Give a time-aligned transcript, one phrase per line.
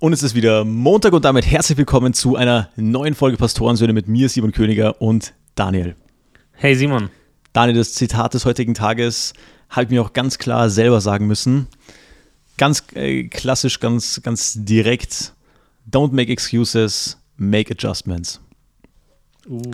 [0.00, 4.06] Und es ist wieder Montag und damit herzlich willkommen zu einer neuen Folge Pastorensöhne mit
[4.06, 5.96] mir, Simon Königer und Daniel.
[6.52, 7.10] Hey Simon.
[7.52, 9.32] Daniel, das Zitat des heutigen Tages
[9.68, 11.66] habe ich mir auch ganz klar selber sagen müssen.
[12.58, 15.32] Ganz äh, klassisch, ganz, ganz direkt.
[15.90, 18.40] Don't make excuses, make adjustments.
[19.48, 19.72] Uh.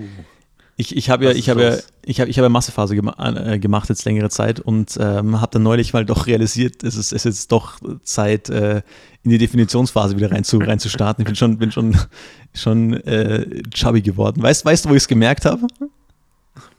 [0.76, 3.88] Ich, ich habe ja, ich habe ja, ich habe, ich habe Massephase gema äh, gemacht
[3.88, 7.24] jetzt längere Zeit und ähm, habe dann neulich mal doch realisiert, es ist, es ist
[7.24, 8.82] jetzt doch Zeit, äh,
[9.22, 11.22] in die Definitionsphase wieder rein zu, rein zu starten.
[11.22, 11.96] Ich bin schon, bin schon,
[12.52, 14.42] schon äh, chubby geworden.
[14.42, 15.66] Weißt, weißt du, wo ich es gemerkt habe?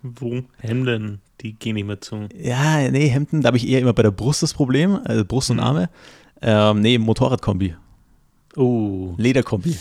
[0.04, 0.44] Wo?
[0.60, 2.28] Hemden, die gehen nicht mehr zu.
[2.38, 5.50] Ja, nee, Hemden, da habe ich eher immer bei der Brust das Problem, also Brust
[5.50, 5.64] und mhm.
[5.64, 5.90] Arme.
[6.42, 7.76] Ähm, nee, Motorradkombi.
[8.56, 9.16] Oh.
[9.18, 9.76] Lederkombi.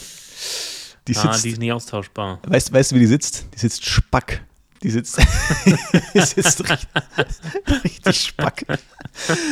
[1.07, 2.41] Die, ah, die ist nicht austauschbar.
[2.47, 3.47] Weißt, weißt du, wie die sitzt?
[3.55, 4.43] Die sitzt spack.
[4.85, 5.19] Die sitzt,
[6.15, 8.67] die sitzt richtig, richtig spack.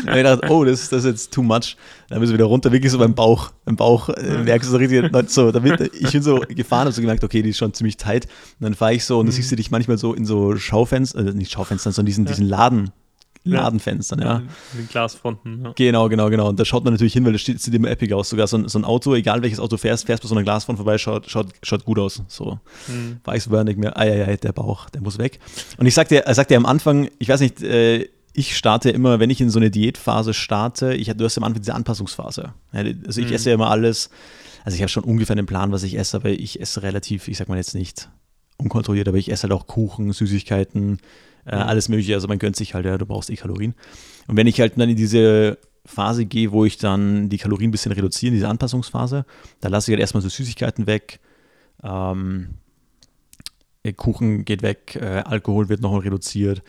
[0.04, 1.78] Da ich dachte, oh, das, das ist jetzt too much.
[2.10, 3.50] Dann müssen wir wieder runter, wirklich so beim Bauch.
[3.64, 7.00] Beim Bauch äh, merkst du so richtig, so, damit, ich bin so gefahren, habe so
[7.00, 8.26] gemerkt, okay, die ist schon ziemlich tight.
[8.60, 9.36] Und dann fahre ich so und dann mhm.
[9.36, 12.90] siehst du dich manchmal so in so Schaufenstern, äh, nicht Schaufenstern, sondern diesen, diesen Laden,
[13.44, 14.26] Ladenfenstern, ja.
[14.26, 14.42] ja.
[14.74, 15.72] Den Glasfronten, ja.
[15.74, 16.48] Genau, genau, genau.
[16.48, 18.28] Und da schaut man natürlich hin, weil das sieht, sieht immer epic aus.
[18.28, 20.78] Sogar so ein, so ein, Auto, egal welches Auto fährst, fährst bei so einer Glasfront
[20.78, 22.22] vorbei, schaut, schaut, schaut gut aus.
[22.28, 22.60] So.
[22.88, 23.20] Mhm.
[23.34, 25.40] Ich so nicht mehr, ei, ei, ei, der Bauch, der muss weg.
[25.76, 29.30] Und ich sagte, er sagte am Anfang, ich weiß nicht, äh, ich starte immer, wenn
[29.30, 32.54] ich in so eine Diätphase starte, ich, du hast am Anfang diese Anpassungsphase.
[32.70, 33.34] Also ich mhm.
[33.34, 34.10] esse ja immer alles,
[34.64, 37.36] also ich habe schon ungefähr einen Plan, was ich esse, aber ich esse relativ, ich
[37.36, 38.08] sag mal jetzt nicht
[38.56, 40.98] unkontrolliert, aber ich esse halt auch Kuchen, Süßigkeiten,
[41.46, 41.62] äh, mhm.
[41.62, 42.14] alles mögliche.
[42.14, 43.74] Also man gönnt sich halt, ja, du brauchst eh Kalorien.
[44.26, 47.72] Und wenn ich halt dann in diese Phase gehe, wo ich dann die Kalorien ein
[47.72, 49.24] bisschen reduziere, diese Anpassungsphase,
[49.60, 51.20] da lasse ich halt erstmal so Süßigkeiten weg.
[51.82, 52.54] Ähm,
[53.96, 56.62] Kuchen geht weg, äh, Alkohol wird nochmal reduziert.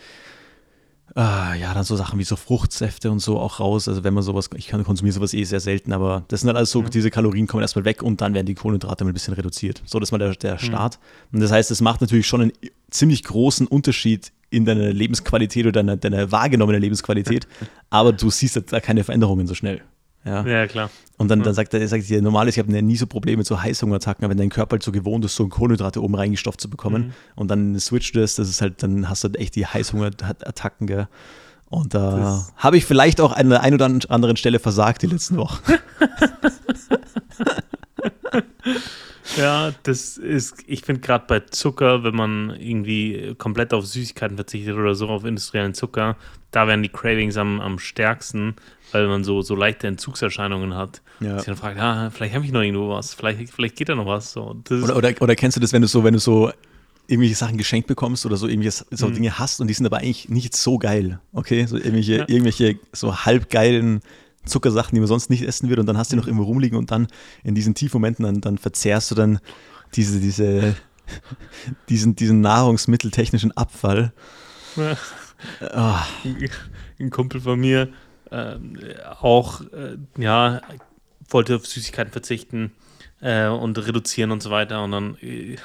[1.16, 3.86] Uh, ja, dann so Sachen wie so Fruchtsäfte und so auch raus.
[3.86, 6.56] Also wenn man sowas, ich kann konsumiere sowas eh sehr selten, aber das sind halt
[6.56, 6.90] alles so, mhm.
[6.90, 9.80] diese Kalorien kommen erstmal weg und dann werden die Kohlenhydrate mal ein bisschen reduziert.
[9.84, 10.58] So, das ist mal der, der mhm.
[10.58, 10.98] Start.
[11.30, 11.36] Mhm.
[11.36, 12.52] Und das heißt, es macht natürlich schon einen
[12.90, 17.46] ziemlich großen Unterschied in deiner Lebensqualität oder deiner, deiner wahrgenommenen Lebensqualität,
[17.90, 19.82] aber du siehst da keine Veränderungen so schnell.
[20.24, 20.90] Ja, ja klar.
[21.18, 23.46] Und dann, dann sagt er, sagt dir, normal ist, ich habe nie so Probleme mit
[23.46, 26.70] so Heißhungerattacken, aber wenn dein Körper halt so gewohnt ist, so Kohlenhydrate oben reingestopft zu
[26.70, 27.12] bekommen mhm.
[27.36, 31.08] und dann switcht das, das ist halt, dann hast du halt echt die Heißhungerattacken, gell.
[31.68, 35.06] Und da äh, habe ich vielleicht auch an der einen oder anderen Stelle versagt die
[35.06, 35.58] letzten Wochen.
[39.36, 44.76] Ja, das ist, ich finde gerade bei Zucker, wenn man irgendwie komplett auf Süßigkeiten verzichtet
[44.76, 46.16] oder so, auf industriellen Zucker,
[46.50, 48.54] da werden die Cravings am, am stärksten,
[48.92, 51.02] weil man so, so leichte Entzugserscheinungen hat.
[51.20, 51.36] Ja.
[51.38, 54.06] Sich dann fragt, ah, vielleicht habe ich noch irgendwo was, vielleicht, vielleicht geht da noch
[54.06, 54.32] was.
[54.32, 56.52] So, oder, oder, oder kennst du das, wenn du so, wenn du so
[57.06, 59.14] irgendwelche Sachen geschenkt bekommst oder so irgendwelche so mhm.
[59.14, 61.66] Dinge hast und die sind aber eigentlich nicht so geil, okay?
[61.66, 62.24] So irgendwelche, ja.
[62.28, 64.00] irgendwelche so halbgeilen
[64.44, 66.78] Zuckersachen, die man sonst nicht essen würde und dann hast du die noch irgendwo rumliegen
[66.78, 67.08] und dann
[67.42, 69.40] in diesen Tiefmomenten, dann, dann verzehrst du dann
[69.94, 70.76] diese, diese,
[71.88, 74.12] diesen, diesen nahrungsmitteltechnischen Abfall.
[74.76, 74.96] Ja.
[75.74, 76.30] Oh.
[76.98, 77.92] Ein Kumpel von mir
[78.30, 78.56] äh,
[79.20, 80.60] auch, äh, ja,
[81.28, 82.72] wollte auf Süßigkeiten verzichten
[83.20, 85.56] äh, und reduzieren und so weiter und dann äh,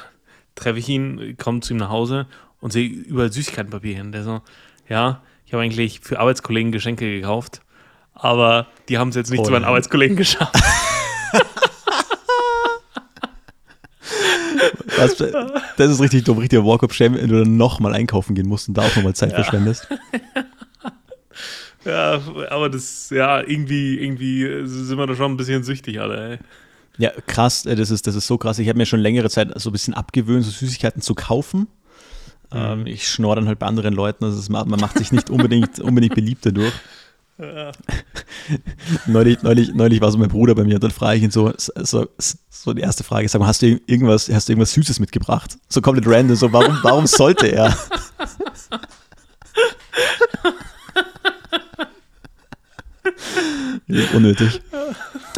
[0.56, 2.28] treffe ich ihn, komme zu ihm nach Hause
[2.59, 4.12] und sehe überall Süßigkeitenpapier hin.
[4.12, 4.41] Der so,
[4.88, 7.62] ja, ich habe eigentlich für Arbeitskollegen Geschenke gekauft
[8.19, 10.56] aber die haben es jetzt nicht oh, zu meinen Arbeitskollegen geschafft.
[14.97, 18.78] Was, das ist richtig dumm, richtiger Walk-up-Shame, wenn du dann nochmal einkaufen gehen musst und
[18.78, 19.35] da auch nochmal Zeit ja.
[19.35, 19.88] verschwendest.
[21.85, 22.19] Ja,
[22.50, 26.40] aber das, ja, irgendwie, irgendwie sind wir da schon ein bisschen süchtig alle, ey.
[26.97, 28.59] Ja, krass, äh, das ist, das ist so krass.
[28.59, 31.68] Ich habe mir schon längere Zeit so ein bisschen abgewöhnt, so Süßigkeiten zu kaufen.
[32.51, 32.57] Mhm.
[32.57, 36.16] Ähm, ich schnorre dann halt bei anderen Leuten, also man macht sich nicht unbedingt, unbedingt
[36.16, 36.74] beliebt dadurch.
[37.39, 37.72] Ja.
[39.07, 41.53] neulich, neulich, neulich war so mein Bruder bei mir und dann frage ich ihn so,
[41.57, 42.07] so,
[42.50, 45.57] so die erste Frage, sag mal, hast du irgendwas, hast du irgendwas Süßes mitgebracht?
[45.69, 47.77] So komplett random, so warum, warum sollte er?
[54.13, 54.61] Unnötig.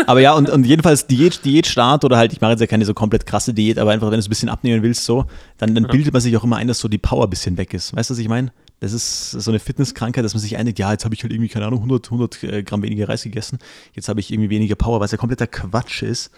[0.07, 2.95] Aber ja, und, und jedenfalls Diät, Diätstart oder halt, ich mache jetzt ja keine so
[2.95, 5.25] komplett krasse Diät, aber einfach, wenn du es ein bisschen abnehmen willst, so,
[5.57, 7.74] dann, dann bildet man sich auch immer ein, dass so die Power ein bisschen weg
[7.75, 7.95] ist.
[7.95, 8.51] Weißt du, was ich meine?
[8.81, 11.50] Das ist so eine Fitnesskrankheit, dass man sich einigt, ja, jetzt habe ich halt irgendwie,
[11.50, 13.60] keine Ahnung, 100, 100 äh, Gramm weniger Reis gegessen,
[13.94, 16.31] jetzt habe ich irgendwie weniger Power, was ja kompletter Quatsch ist.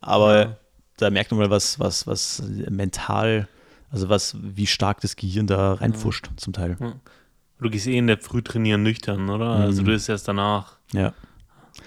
[0.00, 0.56] Aber ja.
[0.96, 3.48] da merkt man mal, was, was, was mental,
[3.90, 6.36] also was, wie stark das Gehirn da reinfuscht, ja.
[6.36, 6.76] zum Teil.
[6.80, 6.94] Ja.
[7.60, 9.50] Du gehst eh in der Früh trainieren nüchtern, oder?
[9.50, 9.66] Also mhm.
[9.66, 10.78] Also du isst erst danach.
[10.92, 11.14] Ja.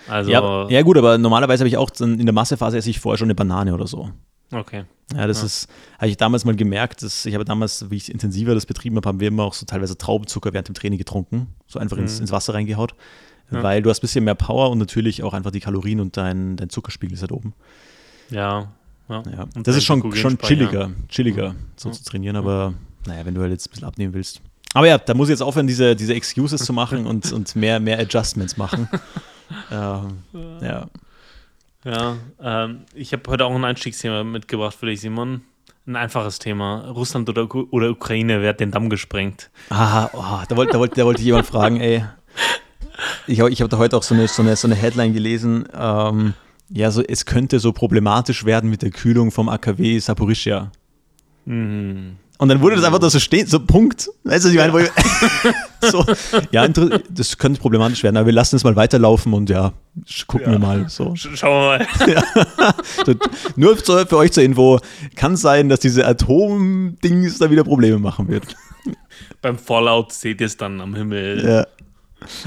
[0.07, 3.17] Also ja, ja, gut, aber normalerweise habe ich auch in der Massephase esse ich vorher
[3.17, 4.09] schon eine Banane oder so.
[4.51, 4.85] Okay.
[5.13, 5.45] Ja, das ja.
[5.45, 8.97] ist, habe ich damals mal gemerkt, dass ich habe damals, wie ich intensiver das betrieben
[8.97, 12.03] habe, haben wir immer auch so teilweise Traubenzucker während dem Training getrunken, so einfach mhm.
[12.03, 12.93] ins, ins, Wasser reingehaut.
[13.51, 13.63] ja.
[13.63, 16.57] weil du hast ein bisschen mehr Power und natürlich auch einfach die Kalorien und dein,
[16.57, 17.53] dein Zuckerspiegel ist halt oben.
[18.29, 18.73] Ja,
[19.07, 19.23] ja.
[19.31, 19.45] ja.
[19.63, 22.73] Das ist schon, schon chilliger, chilliger so zu trainieren, aber
[23.05, 24.41] naja, wenn du halt jetzt ein bisschen abnehmen willst.
[24.73, 27.79] Aber ja, da muss ich jetzt aufhören, diese, diese Excuses zu machen und, und mehr,
[27.79, 28.89] mehr Adjustments machen.
[29.71, 30.17] ähm,
[30.61, 30.87] ja.
[31.87, 35.41] Ja, ähm, ich habe heute auch ein Einstiegsthema mitgebracht für dich, Simon.
[35.85, 36.89] Ein einfaches Thema.
[36.89, 39.49] Russland oder, oder Ukraine, wer hat den Damm gesprengt?
[39.69, 42.03] Ah, oh, da, wollte, da, wollte, da wollte jemand fragen, ey.
[43.25, 45.65] Ich, ich habe da heute auch so eine, so eine, so eine Headline gelesen.
[45.73, 46.33] Ähm,
[46.69, 50.71] ja, so, es könnte so problematisch werden mit der Kühlung vom AKW Saporischia.
[51.45, 52.17] Mhm.
[52.39, 54.09] Und dann wurde das einfach da so stehen, so Punkt.
[54.23, 54.89] Weißt du, ich meine, ja.
[55.89, 56.05] so,
[56.51, 59.73] ja, das könnte problematisch werden, aber wir lassen es mal weiterlaufen und ja,
[60.27, 60.51] gucken ja.
[60.53, 60.87] wir mal.
[60.87, 61.15] So.
[61.15, 61.87] Schauen wir mal.
[62.07, 62.73] Ja.
[63.05, 63.13] So,
[63.55, 64.79] nur für euch zur Info,
[65.15, 68.55] kann sein, dass diese Atom-Dings da wieder Probleme machen wird.
[69.41, 71.43] Beim Fallout seht ihr es dann am Himmel.
[71.43, 71.67] Ja.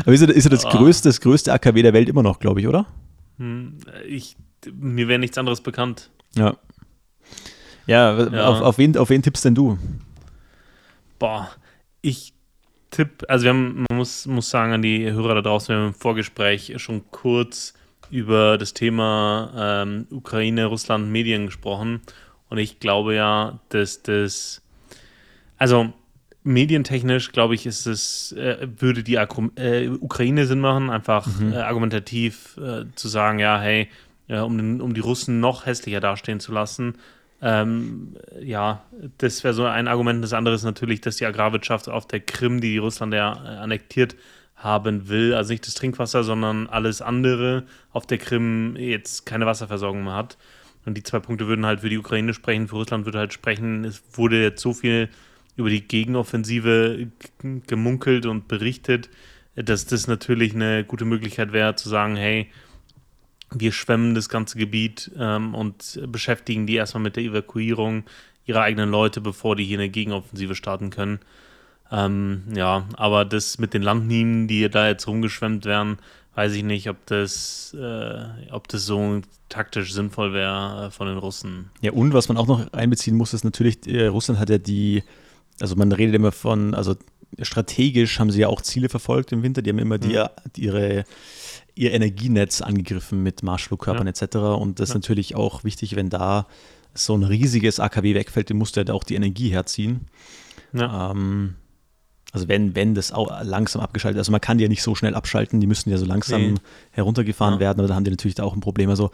[0.03, 0.71] Aber ist er, ist er das, ah.
[0.71, 2.87] größte, das größte AKW der Welt immer noch, glaube ich, oder?
[3.39, 4.37] Hm, ich,
[4.73, 6.11] mir wäre nichts anderes bekannt.
[6.37, 6.57] Ja.
[7.87, 8.47] Ja, ja.
[8.47, 9.79] Auf, auf, wen, auf wen tippst denn du?
[11.19, 11.51] Boah,
[12.03, 12.33] ich
[12.91, 15.89] tippe, also wir haben, man muss, muss sagen an die Hörer da draußen, wir haben
[15.89, 17.75] im Vorgespräch schon kurz
[18.11, 22.01] über das Thema ähm, Ukraine, Russland, Medien gesprochen.
[22.49, 24.63] Und ich glaube ja, dass das,
[25.57, 25.93] also
[26.43, 31.53] medientechnisch, glaube ich, ist es, äh, würde die Akru äh, Ukraine Sinn machen, einfach mhm.
[31.53, 33.89] äh, argumentativ äh, zu sagen, ja, hey,
[34.29, 36.95] um, den, um die Russen noch hässlicher dastehen zu lassen,
[37.43, 38.85] ähm, ja,
[39.19, 40.23] das wäre so ein Argument.
[40.23, 44.17] Das andere ist natürlich, dass die Agrarwirtschaft auf der Krim, die Russland ja äh, annektiert
[44.57, 50.05] haben will, also nicht das Trinkwasser, sondern alles andere auf der Krim jetzt keine Wasserversorgung
[50.05, 50.37] mehr hat.
[50.85, 53.85] Und die zwei Punkte würden halt für die Ukraine sprechen, für Russland würde halt sprechen,
[53.85, 55.09] es wurde jetzt so viel
[55.57, 57.09] über die Gegenoffensive
[57.67, 59.11] gemunkelt und berichtet,
[59.57, 62.51] dass das natürlich eine gute Möglichkeit wäre zu sagen, hey,
[63.53, 68.05] wir schwemmen das ganze Gebiet ähm, und beschäftigen die erstmal mit der Evakuierung
[68.47, 71.21] ihrer eigenen Leute, bevor die hier eine Gegenoffensive starten können.
[71.93, 75.99] Ähm, ja, aber das mit den Landminen, die da jetzt rumgeschwemmt werden,
[76.35, 81.19] weiß ich nicht, ob das, äh, ob das so taktisch sinnvoll wäre äh, von den
[81.19, 81.71] Russen.
[81.81, 85.03] Ja, und was man auch noch einbeziehen muss, ist natürlich, äh, Russland hat ja die,
[85.61, 86.95] also man redet immer von, also
[87.43, 90.29] strategisch haben sie ja auch Ziele verfolgt im Winter, die haben immer die, mhm.
[90.55, 91.05] die ihre
[91.75, 94.11] ihr Energienetz angegriffen mit Marschflugkörpern ja.
[94.11, 94.37] etc.
[94.37, 96.47] Und das ist natürlich auch wichtig, wenn da
[96.95, 100.07] so ein riesiges AKW wegfällt, dann muss der da auch die Energie herziehen.
[100.73, 101.11] Ja.
[101.11, 101.55] Ähm,
[102.33, 104.95] also wenn, wenn das auch langsam abgeschaltet ist, also man kann die ja nicht so
[104.95, 106.55] schnell abschalten, die müssen ja so langsam nee.
[106.93, 107.61] heruntergefahren ja.
[107.61, 108.89] werden, aber da haben die natürlich da auch ein Problem.
[108.89, 109.11] Also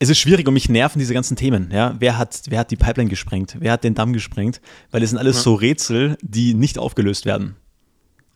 [0.00, 1.70] es ist schwierig und mich nerven diese ganzen Themen.
[1.72, 1.94] Ja?
[1.98, 3.56] Wer, hat, wer hat die Pipeline gesprengt?
[3.60, 4.60] Wer hat den Damm gesprengt?
[4.90, 5.42] Weil es sind alles ja.
[5.42, 7.56] so Rätsel, die nicht aufgelöst werden.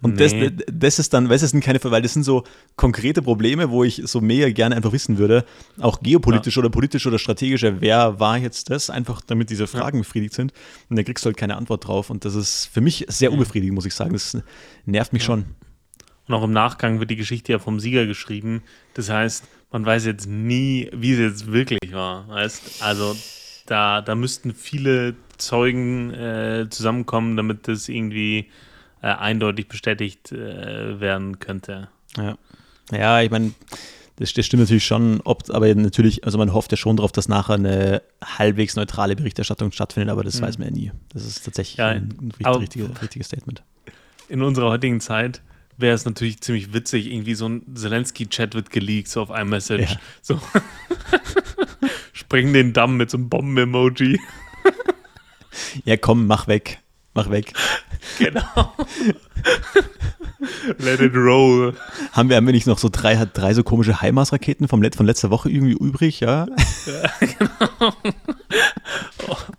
[0.02, 0.50] Und nee.
[0.50, 2.43] das, das ist dann, weißt du, sind keine, weil das sind so
[2.76, 5.44] konkrete Probleme, wo ich so mega gerne einfach wissen würde,
[5.81, 6.60] auch geopolitisch ja.
[6.60, 10.02] oder politisch oder strategisch, wer war jetzt das, einfach damit diese Fragen ja.
[10.02, 10.52] befriedigt sind.
[10.90, 12.10] Und da kriegst du halt keine Antwort drauf.
[12.10, 14.12] Und das ist für mich sehr unbefriedigend, muss ich sagen.
[14.12, 14.37] Das
[14.84, 15.26] nervt mich ja.
[15.26, 15.44] schon.
[16.26, 18.62] Und auch im Nachgang wird die Geschichte ja vom Sieger geschrieben.
[18.94, 22.28] Das heißt, man weiß jetzt nie, wie es jetzt wirklich war.
[22.28, 22.82] Weißt?
[22.82, 23.16] Also
[23.66, 28.48] da, da müssten viele Zeugen äh, zusammenkommen, damit das irgendwie
[29.02, 31.88] äh, eindeutig bestätigt äh, werden könnte.
[32.16, 32.38] Ja,
[32.90, 33.52] ja ich meine,
[34.16, 37.28] das, das, stimmt natürlich schon, ob, aber natürlich, also man hofft ja schon darauf, dass
[37.28, 40.44] nachher eine halbwegs neutrale Berichterstattung stattfindet, aber das mhm.
[40.44, 40.93] weiß man ja nie.
[41.12, 42.55] Das ist tatsächlich ja, ein, ein
[43.00, 43.62] richtiges, Statement.
[44.29, 45.43] In unserer heutigen Zeit
[45.76, 49.93] wäre es natürlich ziemlich witzig, irgendwie so ein Zelensky-Chat wird geleakt, so auf einem Message.
[49.93, 50.00] Ja.
[50.20, 50.41] So.
[52.12, 54.20] Springen den Damm mit so einem Bomben-Emoji.
[55.84, 56.81] ja, komm, mach weg.
[57.14, 57.52] Mach weg.
[58.19, 58.74] Genau.
[60.78, 61.74] Let it roll.
[62.12, 65.48] Haben wir, haben wir nicht noch so drei, drei so komische HIMARS-Raketen von letzter Woche
[65.48, 66.46] irgendwie übrig, ja?
[66.86, 67.92] ja genau.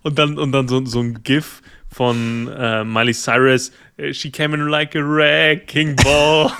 [0.02, 3.72] Und dann, und dann so, so ein GIF von äh, Miley Cyrus.
[4.12, 6.52] She came in like a wrecking ball.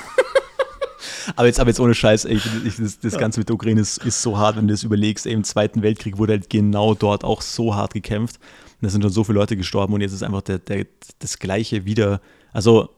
[1.37, 3.99] aber, jetzt, aber jetzt ohne Scheiß, ey, ich, das, das, Ganze mit der Ukraine ist,
[4.05, 5.27] ist so hart, wenn du das überlegst.
[5.27, 8.39] Ey, Im Zweiten Weltkrieg wurde halt genau dort auch so hart gekämpft.
[8.85, 10.87] Es sind schon so viele Leute gestorben und jetzt ist einfach der, der,
[11.19, 12.21] das Gleiche wieder.
[12.53, 12.91] Also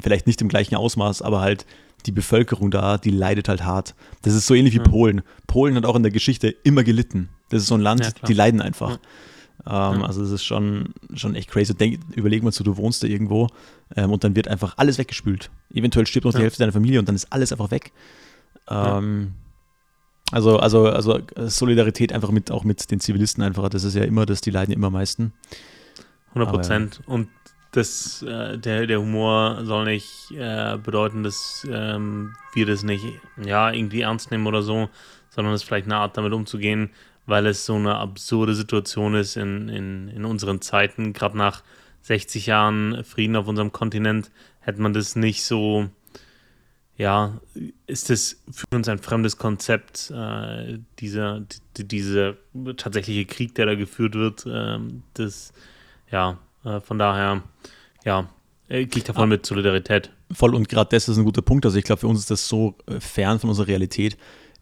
[0.00, 1.66] vielleicht nicht im gleichen Ausmaß, aber halt
[2.06, 3.94] die Bevölkerung da, die leidet halt hart.
[4.22, 4.84] Das ist so ähnlich wie ja.
[4.84, 5.22] Polen.
[5.46, 7.28] Polen hat auch in der Geschichte immer gelitten.
[7.50, 8.98] Das ist so ein Land, ja, die leiden einfach.
[9.66, 9.92] Ja.
[9.92, 11.74] Ähm, also das ist schon, schon echt crazy.
[11.74, 13.48] Denk, überleg mal so, du wohnst da irgendwo
[13.96, 15.50] ähm, und dann wird einfach alles weggespült.
[15.72, 17.92] Eventuell stirbt noch die Hälfte deiner Familie und dann ist alles einfach weg.
[18.68, 19.32] Ähm,
[20.32, 23.68] also, also, also Solidarität einfach mit, auch mit den Zivilisten einfach.
[23.68, 25.32] Das ist ja immer, dass die leiden ja immer am meisten.
[26.34, 27.00] 100 Prozent.
[27.06, 27.28] Und
[27.72, 33.04] das, äh, der, der Humor soll nicht äh, bedeuten, dass ähm, wir das nicht
[33.44, 34.88] ja, irgendwie ernst nehmen oder so,
[35.30, 36.90] sondern es ist vielleicht eine Art, damit umzugehen,
[37.26, 41.12] weil es so eine absurde Situation ist in, in, in unseren Zeiten.
[41.12, 41.62] Gerade nach
[42.02, 45.88] 60 Jahren Frieden auf unserem Kontinent hätte man das nicht so,
[46.96, 47.40] ja,
[47.86, 51.42] ist das für uns ein fremdes Konzept, äh, dieser,
[51.76, 52.34] die,
[52.76, 54.46] tatsächliche Krieg, der da geführt wird.
[54.46, 54.78] Äh,
[55.14, 55.52] das,
[56.10, 57.42] ja, äh, von daher,
[58.04, 58.28] ja,
[58.68, 60.10] äh, gehe ich davon ah, mit Solidarität.
[60.32, 61.66] Voll und gerade das ist ein guter Punkt.
[61.66, 64.16] Also ich glaube, für uns ist das so äh, fern von unserer Realität.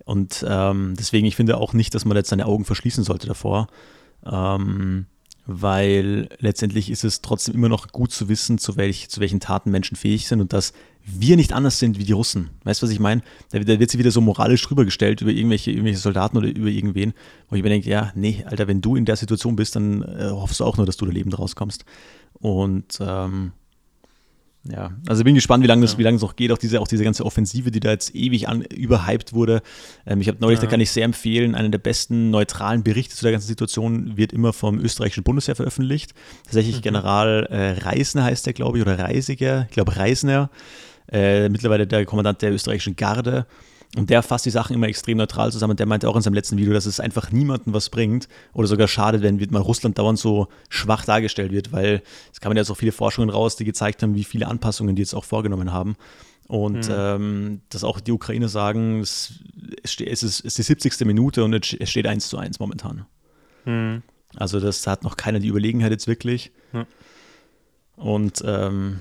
[0.05, 3.69] Und ähm, deswegen, ich finde auch nicht, dass man jetzt seine Augen verschließen sollte davor.
[4.25, 5.07] Ähm,
[5.45, 9.71] weil letztendlich ist es trotzdem immer noch gut zu wissen, zu, welch, zu welchen Taten
[9.71, 10.73] Menschen fähig sind und dass
[11.04, 12.50] wir nicht anders sind wie die Russen.
[12.64, 13.23] Weißt du, was ich meine?
[13.50, 16.68] Da, da, wird sie wieder so moralisch drüber gestellt über irgendwelche, irgendwelche Soldaten oder über
[16.68, 17.12] irgendwen,
[17.49, 20.28] wo ich mir denke, ja, nee, Alter, wenn du in der Situation bist, dann äh,
[20.30, 21.85] hoffst du auch nur, dass du da lebend rauskommst.
[22.35, 23.52] Und ähm,
[24.64, 25.99] ja, also bin gespannt, wie lange das, ja.
[25.99, 26.52] wie lange es noch geht.
[26.52, 29.61] Auch diese, auch diese ganze Offensive, die da jetzt ewig an, überhyped wurde.
[30.06, 30.66] Ähm, ich habe neulich, ja.
[30.66, 34.32] da kann ich sehr empfehlen, einen der besten neutralen Berichte zu der ganzen Situation wird
[34.32, 36.14] immer vom österreichischen Bundesheer veröffentlicht.
[36.44, 36.82] Tatsächlich mhm.
[36.82, 40.49] General äh, Reisner heißt der, glaube ich, oder Reisiger, ich glaube Reisner,
[41.12, 43.47] äh, mittlerweile der Kommandant der österreichischen Garde.
[43.95, 45.73] Und der fasst die Sachen immer extrem neutral zusammen.
[45.73, 48.66] Und der meinte auch in seinem letzten Video, dass es einfach niemandem was bringt oder
[48.66, 52.02] sogar schadet, wenn mal Russland dauernd so schwach dargestellt wird, weil
[52.33, 55.14] es kamen jetzt auch viele Forschungen raus, die gezeigt haben, wie viele Anpassungen die jetzt
[55.14, 55.97] auch vorgenommen haben.
[56.49, 56.95] Und mhm.
[56.97, 59.35] ähm, dass auch die Ukraine sagen, es,
[59.83, 61.00] es, ist, es ist die 70.
[61.07, 63.04] Minute und es steht 1 zu 1 momentan.
[63.66, 64.02] Mhm.
[64.37, 66.50] Also das hat noch keiner die Überlegenheit jetzt wirklich.
[66.73, 66.87] Ja.
[67.97, 69.00] Und ähm,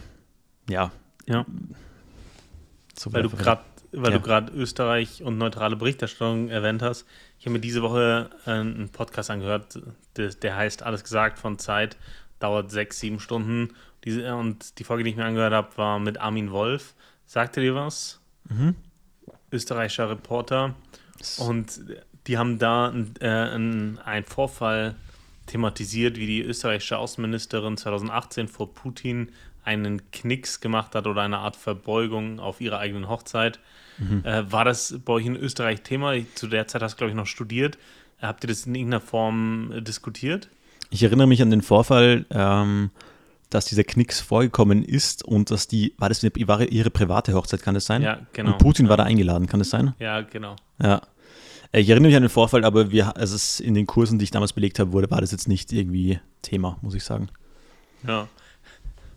[0.69, 0.91] ja.
[1.27, 1.45] Ja.
[2.97, 3.61] So Weil du gerade
[3.93, 4.17] weil ja.
[4.17, 7.05] du gerade Österreich und neutrale Berichterstattung erwähnt hast.
[7.39, 9.79] Ich habe mir diese Woche äh, einen Podcast angehört,
[10.15, 11.97] der, der, heißt Alles gesagt von Zeit,
[12.39, 13.73] dauert sechs, sieben Stunden.
[14.05, 16.93] Diese, und die Folge, die ich mir angehört habe, war mit Armin Wolf.
[17.25, 18.19] Sagte dir was?
[18.49, 18.75] Mhm.
[19.51, 20.75] Österreichischer Reporter.
[21.37, 21.81] Und
[22.27, 24.95] die haben da äh, einen Vorfall
[25.47, 29.31] thematisiert, wie die österreichische Außenministerin 2018 vor Putin
[29.63, 33.59] einen Knicks gemacht hat oder eine Art Verbeugung auf ihrer eigenen Hochzeit.
[33.97, 34.25] Mhm.
[34.25, 36.13] Äh, war das bei euch in Österreich Thema?
[36.35, 37.77] Zu der Zeit hast du, glaube ich, noch studiert.
[38.21, 40.49] Habt ihr das in irgendeiner Form äh, diskutiert?
[40.89, 42.91] Ich erinnere mich an den Vorfall, ähm,
[43.49, 47.61] dass dieser Knicks vorgekommen ist und dass die, war das eine, war ihre private Hochzeit,
[47.61, 48.01] kann das sein?
[48.01, 48.53] Ja, genau.
[48.53, 48.89] Und Putin ja.
[48.89, 49.93] war da eingeladen, kann das sein?
[49.99, 50.55] Ja, genau.
[50.81, 51.01] Ja.
[51.71, 54.31] Äh, ich erinnere mich an den Vorfall, aber wir, also in den Kursen, die ich
[54.31, 57.29] damals belegt habe, wurde, war das jetzt nicht irgendwie Thema, muss ich sagen.
[58.07, 58.27] Ja,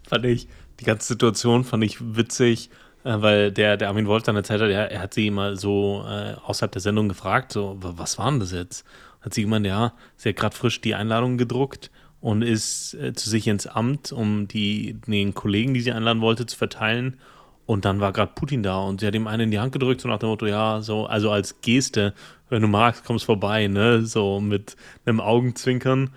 [0.08, 0.48] fand ich,
[0.80, 2.70] die ganze Situation fand ich witzig,
[3.04, 6.04] äh, weil der, der Armin Wolf dann erzählt hat, er, er hat sie mal so
[6.08, 8.84] äh, außerhalb der Sendung gefragt, so, was war denn das jetzt?
[9.20, 13.28] Hat sie gemeint, ja, sie hat gerade frisch die Einladung gedruckt und ist äh, zu
[13.28, 17.18] sich ins Amt, um die, den Kollegen, die sie einladen wollte, zu verteilen.
[17.66, 20.02] Und dann war gerade Putin da und sie hat ihm einen in die Hand gedrückt,
[20.02, 22.12] so nach dem Motto, ja, so, also als Geste,
[22.50, 26.10] wenn du magst, kommst vorbei, ne, so mit einem Augenzwinkern.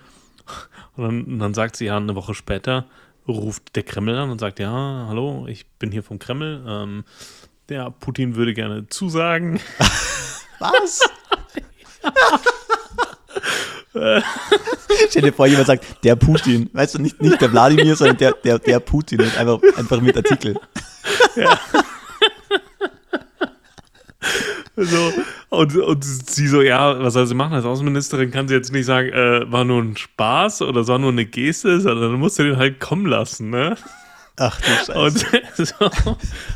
[0.95, 2.85] Und dann, und dann sagt sie ja eine Woche später,
[3.27, 6.63] ruft der Kreml an und sagt, ja, hallo, ich bin hier vom Kreml.
[6.67, 7.03] Ähm,
[7.69, 9.59] der Putin würde gerne zusagen.
[10.59, 11.01] Was?
[15.09, 16.69] Stell dir vor, jemand sagt, der Putin.
[16.73, 19.21] Weißt du, nicht, nicht der Wladimir, sondern der, der, der Putin.
[19.21, 20.55] einfach, einfach mit Artikel.
[21.35, 21.59] Ja.
[24.79, 25.11] So,
[25.49, 27.53] und, und sie so, ja, was soll sie machen?
[27.53, 30.99] Als Außenministerin kann sie jetzt nicht sagen, äh, war nur ein Spaß oder es war
[30.99, 33.75] nur eine Geste, sondern dann musst du den halt kommen lassen, ne?
[34.37, 34.93] Ach du Scheiße.
[34.93, 35.17] Und
[35.67, 35.89] so,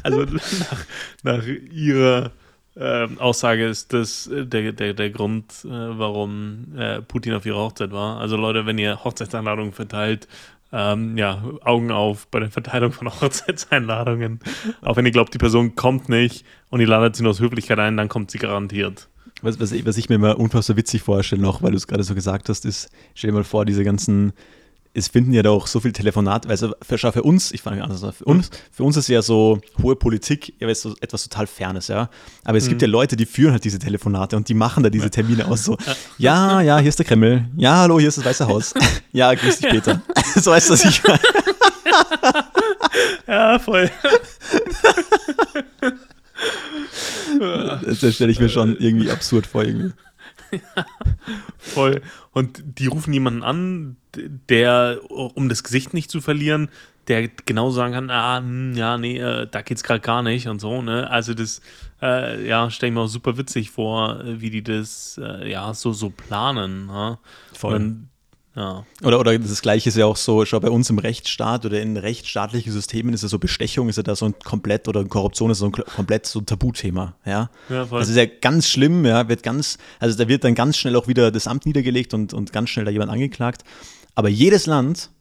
[0.04, 0.86] also nach,
[1.24, 2.32] nach ihrer
[2.76, 7.58] äh, Aussage ist das äh, der, der, der Grund, äh, warum äh, Putin auf ihrer
[7.58, 8.20] Hochzeit war.
[8.20, 10.28] Also Leute, wenn ihr Hochzeitsanladungen verteilt,
[10.72, 14.40] ähm, ja, Augen auf bei der Verteilung von Hochzeitseinladungen.
[14.82, 17.78] Auch wenn ihr glaubt, die Person kommt nicht und ihr ladet sie nur aus Höflichkeit
[17.78, 19.08] ein, dann kommt sie garantiert.
[19.44, 22.16] Was, was, was ich mir immer unfassbar witzig vorstelle, noch, weil du es gerade so
[22.16, 24.34] gesagt hast, ist, stell dir mal vor, diese ganzen
[24.94, 28.04] es finden ja da auch so viele Telefonate, also für, für uns, ich fange anders
[28.04, 31.88] an, für uns, für uns ist ja so hohe Politik ja, so etwas total Fernes,
[31.88, 32.10] ja.
[32.44, 32.70] Aber es mhm.
[32.70, 35.64] gibt ja Leute, die führen halt diese Telefonate und die machen da diese Termine aus,
[35.64, 35.78] so,
[36.18, 38.74] ja, ja, hier ist der Kreml, ja, hallo, hier ist das Weiße Haus,
[39.14, 40.02] ja, grüß dich, Peter.
[40.36, 41.20] so weißt du, was ich meine.
[43.28, 43.90] ja, voll.
[48.02, 49.94] das stelle ich mir schon irgendwie absurd vor, irgendwie.
[50.52, 50.86] Ja,
[51.58, 52.02] voll.
[52.34, 53.96] Und die rufen jemanden an,
[54.50, 56.70] der, um das Gesicht nicht zu verlieren,
[57.08, 60.60] der genau sagen kann, ah, hm, ja, nee, äh, da geht's gerade gar nicht und
[60.60, 61.10] so, ne?
[61.10, 61.62] Also das,
[62.02, 65.94] äh, ja, stelle ich mir auch super witzig vor, wie die das, äh, ja, so,
[65.94, 67.18] so planen, ne?
[67.54, 67.76] Voll.
[67.76, 68.11] Und
[68.56, 68.86] Ja.
[69.02, 71.96] Oder, oder das Gleiche ist ja auch so, schau, bei uns im Rechtsstaat oder in
[71.96, 75.60] rechtsstaatlichen Systemen ist ja so Bestechung, ist ja da so ein komplett, oder Korruption ist
[75.60, 77.50] so ein komplett so ein Tabuthema, ja.
[77.70, 80.98] ja das ist ja ganz schlimm, ja, wird ganz, also da wird dann ganz schnell
[80.98, 83.64] auch wieder das Amt niedergelegt und, und ganz schnell da jemand angeklagt.
[84.16, 85.12] Aber jedes Land,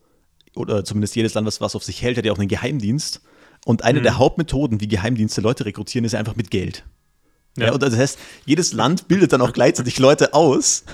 [0.57, 3.23] oder zumindest jedes Land, was was auf sich hält, hat ja auch einen Geheimdienst.
[3.67, 4.05] Und eine mhm.
[4.05, 6.85] der Hauptmethoden, wie Geheimdienste Leute rekrutieren, ist einfach mit Geld.
[7.57, 7.66] Ja.
[7.66, 7.73] ja.
[7.73, 10.85] und das heißt, jedes Land bildet dann auch gleichzeitig Leute aus,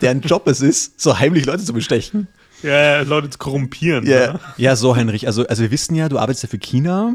[0.00, 2.28] deren Job es ist, so heimlich Leute zu bestechen.
[2.62, 4.06] Ja, Leute zu korrumpieren.
[4.06, 4.40] Ja, ja.
[4.56, 5.26] ja so, Heinrich.
[5.26, 7.14] Also, also wir wissen ja, du arbeitest ja für China,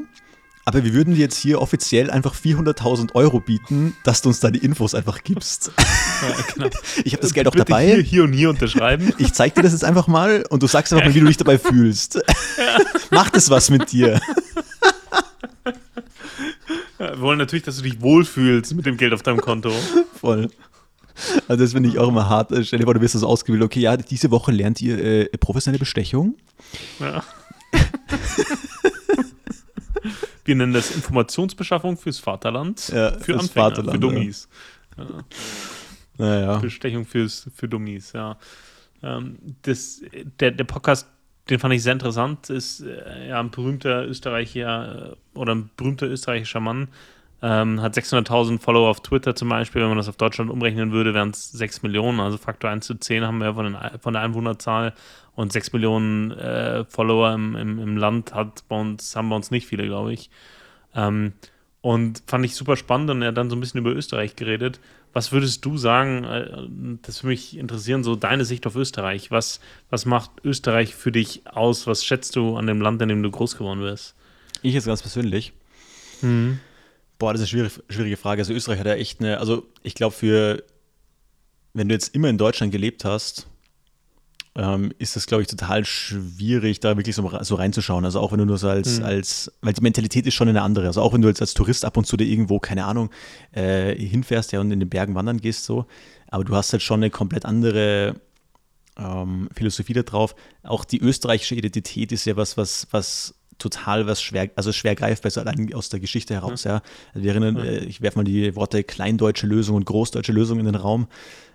[0.68, 4.50] aber wir würden dir jetzt hier offiziell einfach 400.000 Euro bieten, dass du uns da
[4.50, 5.72] die Infos einfach gibst.
[6.22, 6.70] Ja, genau.
[7.04, 7.88] Ich habe das Geld auch Bitte dabei.
[7.88, 9.14] Hier, hier und hier unterschreiben.
[9.18, 11.36] Ich zeig dir das jetzt einfach mal und du sagst einfach mal, wie du dich
[11.36, 12.16] dabei fühlst.
[12.16, 12.78] Ja.
[13.12, 14.22] Macht es was mit dir?
[16.98, 19.72] Wir wollen natürlich, dass du dich wohlfühlst mit dem Geld auf deinem Konto.
[20.14, 20.50] Voll.
[21.48, 22.52] Also das finde ich auch immer hart.
[22.64, 23.64] Stell dir vor, du wirst das ausgewählt.
[23.64, 26.36] Okay, ja, diese Woche lernt ihr äh, professionelle Bestechung.
[27.00, 27.24] Ja.
[30.46, 32.90] Wir nennen das Informationsbeschaffung fürs Vaterland.
[32.90, 34.48] Ja, für Anfänger, Vaterland, für Dummies.
[34.98, 35.06] Ja.
[36.18, 36.58] Naja.
[36.58, 38.38] Bestechung fürs, für Dummies, ja.
[39.02, 40.02] Ähm, das,
[40.40, 41.08] der, der Podcast
[41.50, 46.08] den fand ich sehr interessant, ist äh, ja ein berühmter Österreicher äh, oder ein berühmter
[46.08, 46.88] österreichischer Mann,
[47.42, 49.82] ähm, hat 600.000 Follower auf Twitter zum Beispiel.
[49.82, 52.96] Wenn man das auf Deutschland umrechnen würde, wären es 6 Millionen, also Faktor 1 zu
[52.96, 54.94] 10 haben wir von, den, von der Einwohnerzahl
[55.36, 59.52] und 6 Millionen äh, Follower im, im, im, Land hat bei uns, haben bei uns
[59.52, 60.32] nicht viele, glaube ich.
[60.96, 61.34] Ähm,
[61.82, 64.80] und fand ich super spannend und er hat dann so ein bisschen über Österreich geredet.
[65.16, 69.32] Was würdest du sagen, äh, das würde mich interessieren, so deine Sicht auf Österreich.
[69.32, 71.88] Was, was macht Österreich für dich aus?
[71.88, 74.14] Was schätzt du an dem Land, in dem du groß geworden bist?
[74.62, 75.54] Ich jetzt ganz persönlich.
[76.22, 76.60] Mhm.
[77.18, 78.42] Boah, das ist eine schwierige, schwierige Frage.
[78.42, 80.62] Also Österreich hat ja echt eine, also ich glaube für,
[81.74, 83.48] wenn du jetzt immer in Deutschland gelebt hast,
[84.58, 88.06] ähm, ist es, glaube ich, total schwierig, da wirklich so, so, reinzuschauen.
[88.06, 89.06] Also auch wenn du nur so als, mhm.
[89.06, 90.88] als, weil die Mentalität ist schon eine andere.
[90.88, 93.10] Also auch wenn du jetzt als Tourist ab und zu dir irgendwo, keine Ahnung,
[93.52, 95.86] äh, hinfährst ja und in den Bergen wandern gehst so,
[96.28, 98.16] aber du hast halt schon eine komplett andere
[98.98, 100.36] ähm, Philosophie da drauf.
[100.64, 105.28] Auch die österreichische Identität ist ja was, was, was total was schwer, also schwer greifbar
[105.28, 106.76] ist, allein aus der Geschichte heraus, ja.
[106.76, 106.82] ja.
[107.14, 107.64] Also wir erinnern, ja.
[107.64, 111.08] äh, ich werfe mal die Worte kleindeutsche Lösung und großdeutsche Lösung in den Raum.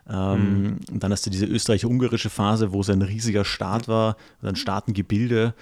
[0.09, 1.01] Ähm, mhm.
[1.01, 5.55] Dann hast du diese österreich-ungarische Phase, wo es ein riesiger Staat war, ein Staatengebilde.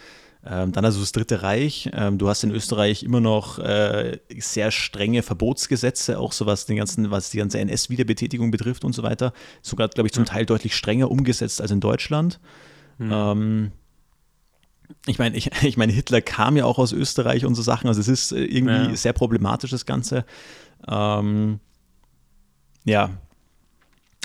[0.46, 1.90] Ähm, dann also das Dritte Reich.
[1.92, 6.76] Ähm, du hast in Österreich immer noch äh, sehr strenge Verbotsgesetze, auch so was, den
[6.76, 9.32] ganzen, was die ganze NS-Wiederbetätigung betrifft und so weiter.
[9.62, 12.38] Sogar, glaube ich, zum Teil deutlich strenger umgesetzt als in Deutschland.
[12.98, 13.10] Mhm.
[13.12, 13.72] Ähm,
[15.06, 17.88] ich meine, ich, ich mein, Hitler kam ja auch aus Österreich und so Sachen.
[17.88, 18.96] Also es ist äh, irgendwie ja.
[18.96, 20.24] sehr problematisch, das Ganze.
[20.86, 21.58] Ähm,
[22.84, 23.10] ja,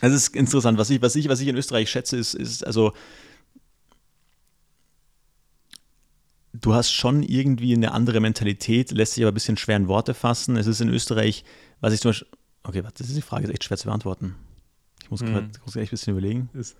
[0.01, 0.77] es ist interessant.
[0.77, 2.93] Was ich, was ich, was ich in Österreich schätze, ist, ist also,
[6.53, 10.13] du hast schon irgendwie eine andere Mentalität, lässt sich aber ein bisschen schwer in Worte
[10.13, 10.55] fassen.
[10.55, 11.43] Es ist in Österreich,
[11.81, 12.27] was ich zum Beispiel,
[12.63, 14.35] okay, warte, das ist die Frage, ist echt schwer zu beantworten.
[15.01, 15.51] Ich muss gerade mhm.
[15.65, 16.49] echt ein bisschen überlegen.
[16.53, 16.77] Ist,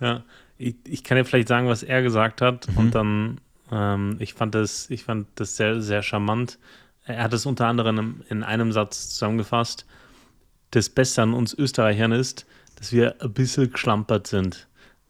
[0.00, 0.24] ja,
[0.58, 2.76] ich, ich, kann dir vielleicht sagen, was er gesagt hat mhm.
[2.76, 6.58] und dann, ähm, ich fand das, ich fand das sehr, sehr charmant.
[7.04, 9.86] Er hat es unter anderem in einem Satz zusammengefasst.
[10.74, 14.66] Das Beste an uns Österreichern ist, dass wir ein bisschen geschlampert sind.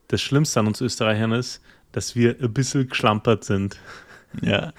[0.08, 3.78] Das Schlimmste an uns Österreichern ist, dass wir ein bisschen geschlampert sind.
[4.42, 4.74] Ja.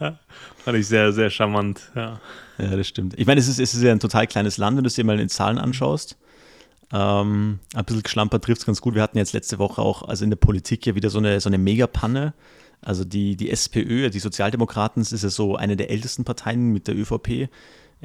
[0.00, 0.18] ja.
[0.64, 2.20] Fand ich sehr, sehr charmant, ja.
[2.58, 3.16] Ja, das stimmt.
[3.16, 5.04] Ich meine, es ist, es ist ja ein total kleines Land, wenn du es dir
[5.04, 6.16] mal in Zahlen anschaust.
[6.92, 8.96] Ähm, ein bisschen geschlampert trifft es ganz gut.
[8.96, 11.48] Wir hatten jetzt letzte Woche auch, also in der Politik ja wieder so eine, so
[11.48, 12.34] eine Megapanne.
[12.82, 16.96] Also die, die SPÖ, die Sozialdemokraten, ist ja so eine der ältesten Parteien mit der
[16.96, 17.50] ÖVP.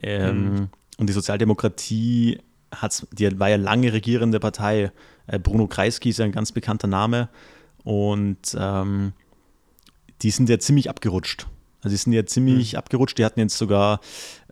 [0.01, 0.69] Ähm, mhm.
[0.99, 2.39] Und die Sozialdemokratie
[2.75, 4.91] hat's, die war ja lange regierende Partei.
[5.27, 7.29] Äh, Bruno Kreisky ist ja ein ganz bekannter Name.
[7.85, 9.13] Und ähm,
[10.21, 11.47] die sind ja ziemlich abgerutscht.
[11.81, 12.79] Also die sind ja ziemlich mhm.
[12.79, 13.17] abgerutscht.
[13.17, 14.01] Die hatten jetzt sogar,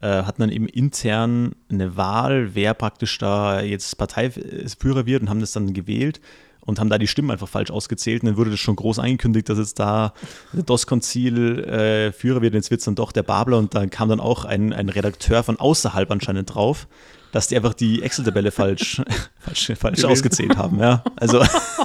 [0.01, 5.41] äh, hatten dann eben intern eine Wahl, wer praktisch da jetzt Parteiführer wird und haben
[5.41, 6.21] das dann gewählt
[6.67, 8.21] und haben da die Stimmen einfach falsch ausgezählt.
[8.21, 10.13] Und dann wurde das schon groß angekündigt, dass jetzt da
[10.51, 12.53] der DOS-Konzil äh, Führer wird.
[12.53, 13.57] Und jetzt wird es dann doch der Babler.
[13.57, 16.87] Und dann kam dann auch ein, ein Redakteur von außerhalb anscheinend drauf,
[17.31, 19.01] dass die einfach die Excel-Tabelle falsch,
[19.39, 20.79] falsch, falsch ausgezählt haben.
[20.79, 21.03] Ja.
[21.15, 21.41] Also,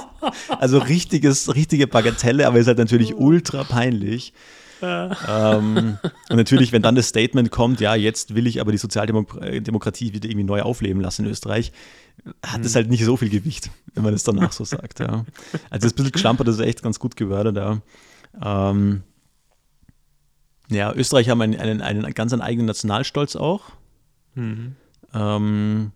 [0.59, 4.33] also richtiges, richtige Bagatelle, aber ist halt natürlich ultra peinlich.
[4.81, 5.97] ähm,
[6.29, 10.27] und natürlich, wenn dann das Statement kommt, ja, jetzt will ich aber die Sozialdemokratie wieder
[10.27, 11.71] irgendwie neu aufleben lassen in Österreich,
[12.45, 12.75] hat es mhm.
[12.75, 14.99] halt nicht so viel Gewicht, wenn man es danach so sagt.
[14.99, 15.25] Ja.
[15.69, 17.57] Also das ist ein bisschen geschlampert, das ist echt ganz gut gewördert.
[17.57, 17.81] Ja.
[18.71, 19.03] Ähm,
[20.69, 23.71] ja, Österreich haben einen, einen, einen ganz einen eigenen Nationalstolz auch.
[24.35, 24.75] Mhm.
[25.13, 25.91] Ähm,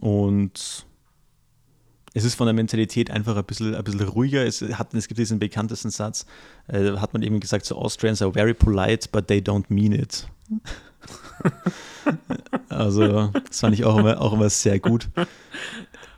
[0.00, 0.86] und
[2.12, 4.44] es ist von der Mentalität einfach ein bisschen, ein bisschen ruhiger.
[4.44, 6.26] Es, hat, es gibt diesen bekanntesten Satz,
[6.66, 10.28] äh, hat man eben gesagt, so Austrians are very polite, but they don't mean it.
[12.68, 15.08] also, das fand ich auch immer, auch immer sehr gut.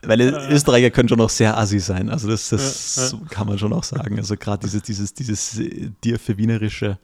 [0.02, 2.10] Weil Österreicher können schon auch sehr assi sein.
[2.10, 4.18] Also, das, das kann man schon auch sagen.
[4.18, 5.60] Also, gerade dieses, dieses, dieses
[6.02, 6.98] dir für Wienerische.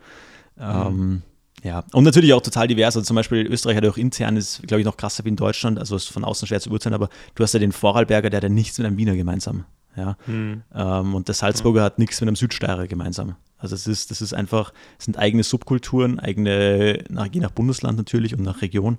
[0.58, 1.22] Ähm, mhm.
[1.62, 2.96] Ja, und natürlich auch total divers.
[2.96, 5.78] Also zum Beispiel Österreich hat auch intern, ist glaube ich noch krasser wie in Deutschland,
[5.78, 8.44] also ist von außen schwer zu urteilen, aber du hast ja den Vorarlberger, der hat
[8.44, 9.64] ja nichts mit einem Wiener gemeinsam.
[9.98, 10.16] Ja.
[10.26, 10.62] Hm.
[10.72, 11.84] Ähm, und der Salzburger hm.
[11.86, 13.34] hat nichts mit einem Südsteirer gemeinsam.
[13.58, 17.98] Also es ist, das ist einfach, es sind eigene Subkulturen, eigene, nach, je nach Bundesland
[17.98, 18.98] natürlich und nach Region.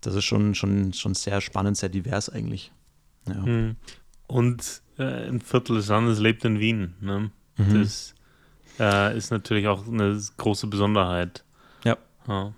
[0.00, 2.72] Das ist schon, schon, schon sehr spannend, sehr divers eigentlich.
[3.28, 3.44] Ja.
[3.44, 3.76] Hm.
[4.26, 6.94] Und äh, ein Viertel des Landes lebt in Wien.
[7.00, 7.30] Ne?
[7.56, 7.80] Mhm.
[7.80, 8.14] Das
[8.80, 11.44] äh, ist natürlich auch eine große Besonderheit.
[12.26, 12.52] Ja.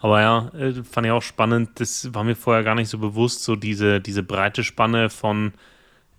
[0.00, 1.70] Aber ja, äh, fand ich auch spannend.
[1.80, 5.52] Das war mir vorher gar nicht so bewusst, so diese, diese breite Spanne von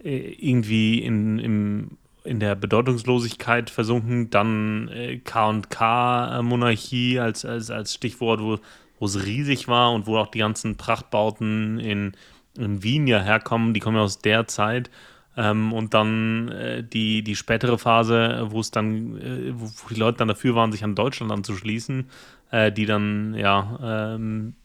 [0.02, 4.90] irgendwie in, im, in der Bedeutungslosigkeit versunken, dann
[5.24, 8.60] K&K-Monarchie äh, als, als, als Stichwort, wo,
[9.00, 12.14] wo es riesig war und wo auch die ganzen Prachtbauten in,
[12.58, 14.90] in Wien ja herkommen, die kommen ja aus der Zeit.
[15.38, 20.18] Ähm, und dann äh, die, die spätere Phase, wo es dann, äh, wo die Leute
[20.18, 22.10] dann dafür waren, sich an Deutschland anzuschließen,
[22.52, 24.56] äh, die dann, ja, ähm,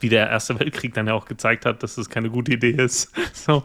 [0.00, 3.12] wie der Erste Weltkrieg dann ja auch gezeigt hat, dass das keine gute Idee ist.
[3.32, 3.64] so.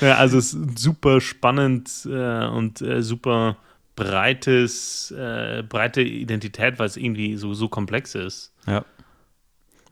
[0.00, 3.56] ja, also es ist super spannend äh, und äh, super
[3.96, 8.52] breites, äh, breite Identität, weil es irgendwie so, so komplex ist.
[8.66, 8.84] Ja.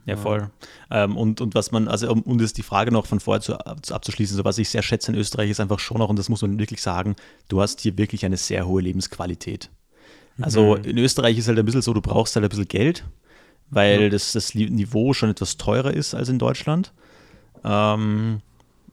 [0.07, 0.51] Ja, voll.
[0.89, 3.59] Ähm, und, und was man, also um, um das die Frage noch von vorher zu,
[3.83, 6.29] zu, abzuschließen, so was ich sehr schätze in Österreich ist einfach schon auch, und das
[6.29, 7.17] muss man wirklich sagen,
[7.49, 9.69] du hast hier wirklich eine sehr hohe Lebensqualität.
[10.41, 10.85] Also mhm.
[10.85, 13.05] in Österreich ist halt ein bisschen so, du brauchst halt ein bisschen Geld,
[13.71, 14.09] weil ja.
[14.09, 16.93] das, das Niveau schon etwas teurer ist als in Deutschland.
[17.65, 18.41] Ähm,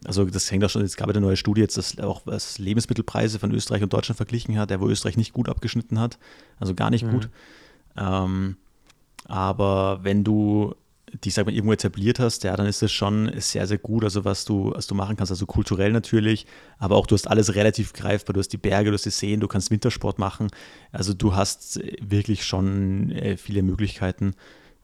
[0.06, 2.58] also das hängt auch schon, es gab ja eine neue Studie jetzt, dass auch was
[2.58, 6.18] Lebensmittelpreise von Österreich und Deutschland verglichen hat, der wo Österreich nicht gut abgeschnitten hat,
[6.60, 7.12] also gar nicht mhm.
[7.12, 7.30] gut.
[7.98, 8.58] Ähm,
[9.26, 10.76] aber wenn du
[11.24, 14.26] die, sag mal, irgendwo etabliert hast, ja, dann ist das schon sehr, sehr gut, also
[14.26, 16.48] was du, was du machen kannst, also kulturell natürlich,
[16.80, 19.40] aber auch du hast alles relativ greifbar, du hast die Berge, du hast die Seen,
[19.40, 20.48] du kannst Wintersport machen,
[20.92, 24.34] also du hast wirklich schon äh, viele Möglichkeiten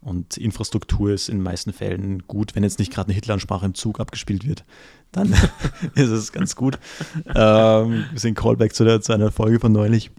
[0.02, 3.74] und Infrastruktur ist in den meisten Fällen gut, wenn jetzt nicht gerade eine Hitler-Ansprache im
[3.74, 4.64] Zug abgespielt wird,
[5.12, 5.34] dann
[5.96, 6.80] ist es ganz gut.
[7.28, 10.12] Ähm, wir sind Callback zu, der, zu einer Folge von neulich.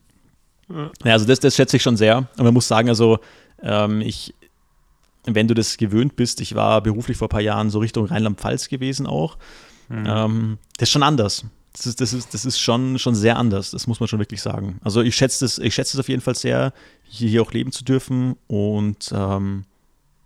[1.05, 2.29] Ja, also das, das schätze ich schon sehr.
[2.37, 3.19] Und man muss sagen, also
[3.63, 4.35] ähm, ich,
[5.25, 8.69] wenn du das gewöhnt bist, ich war beruflich vor ein paar Jahren so Richtung Rheinland-Pfalz
[8.69, 9.39] gewesen auch,
[9.89, 10.05] mhm.
[10.07, 11.45] ähm, das ist schon anders.
[11.73, 14.43] Das ist, das ist, das ist schon, schon sehr anders, das muss man schon wirklich
[14.43, 14.81] sagen.
[14.83, 16.73] Also ich schätze es ich schätze auf jeden Fall sehr,
[17.05, 19.65] hier, hier auch leben zu dürfen und ähm,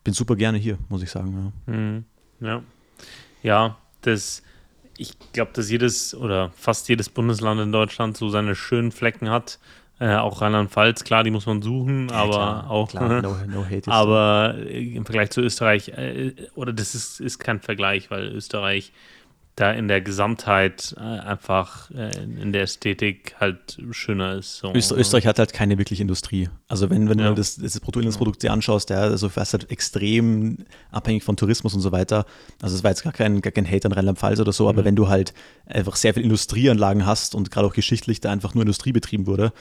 [0.04, 1.52] bin super gerne hier, muss ich sagen.
[1.66, 2.04] Ja, mhm.
[2.40, 2.62] ja.
[3.42, 4.42] ja das,
[4.96, 9.58] ich glaube, dass jedes oder fast jedes Bundesland in Deutschland so seine schönen Flecken hat.
[10.00, 12.88] Äh, auch Rheinland-Pfalz, klar, die muss man suchen, ja, aber klar, auch.
[12.90, 17.60] Klar, no, no hate aber im Vergleich zu Österreich, äh, oder das ist, ist kein
[17.60, 18.92] Vergleich, weil Österreich
[19.56, 24.56] da in der Gesamtheit äh, einfach äh, in der Ästhetik halt schöner ist.
[24.56, 24.74] So.
[24.74, 26.48] Öster Österreich hat halt keine wirkliche Industrie.
[26.66, 27.28] Also wenn, wenn ja.
[27.28, 30.58] du das, das Bruttoinlandsprodukt dir anschaust, der also fast halt extrem
[30.90, 32.26] abhängig von Tourismus und so weiter.
[32.60, 34.70] Also es war jetzt gar kein, gar kein Hate an Rheinland-Pfalz oder so, mhm.
[34.70, 35.34] aber wenn du halt
[35.66, 39.52] einfach sehr viele Industrieanlagen hast und gerade auch geschichtlich da einfach nur Industrie betrieben wurde,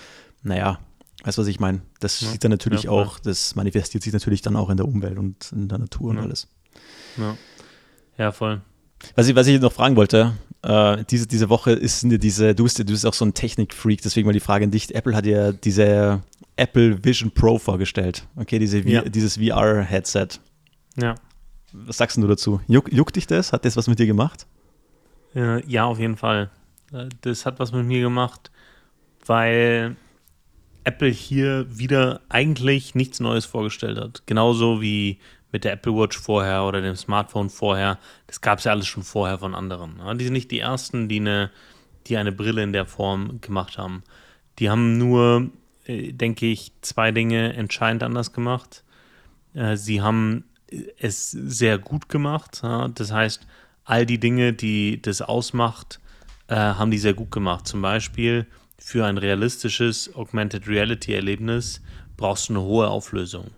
[0.41, 0.79] naja,
[1.23, 1.81] weißt du, was ich meine?
[1.99, 2.29] Das ja.
[2.29, 5.51] sieht dann natürlich ja, auch, das manifestiert sich natürlich dann auch in der Umwelt und
[5.51, 6.47] in der Natur und alles.
[7.17, 7.37] Ja,
[8.17, 8.61] ja voll.
[9.15, 12.79] Was ich, was ich noch fragen wollte, äh, diese, diese Woche ist diese, du bist,
[12.79, 14.93] du bist auch so ein Technik-Freak, deswegen mal die Frage an dich.
[14.95, 16.21] Apple hat ja diese
[16.55, 18.25] Apple Vision Pro vorgestellt.
[18.35, 19.01] Okay, diese, ja.
[19.01, 20.27] dieses VR-Headset.
[20.95, 21.15] Ja.
[21.73, 22.61] Was sagst du dazu?
[22.67, 23.51] Juck, juckt dich das?
[23.51, 24.45] Hat das was mit dir gemacht?
[25.33, 26.51] Ja, auf jeden Fall.
[26.93, 28.51] Äh, das hat was mit mir gemacht,
[29.25, 29.95] weil
[30.83, 34.23] Apple hier wieder eigentlich nichts Neues vorgestellt hat.
[34.25, 35.19] Genauso wie
[35.53, 37.99] mit der Apple Watch vorher oder dem Smartphone vorher.
[38.27, 40.01] Das gab es ja alles schon vorher von anderen.
[40.17, 41.51] Die sind nicht die ersten, die eine,
[42.07, 44.03] die eine Brille in der Form gemacht haben.
[44.59, 45.49] Die haben nur,
[45.85, 48.83] äh, denke ich, zwei Dinge entscheidend anders gemacht.
[49.53, 50.43] Äh, sie haben
[50.97, 52.63] es sehr gut gemacht.
[52.95, 53.45] Das heißt,
[53.85, 55.99] all die Dinge, die das ausmacht,
[56.47, 57.67] äh, haben die sehr gut gemacht.
[57.67, 58.47] Zum Beispiel
[58.79, 61.79] für ein realistisches Augmented Reality Erlebnis
[62.17, 63.51] brauchst du eine hohe Auflösung.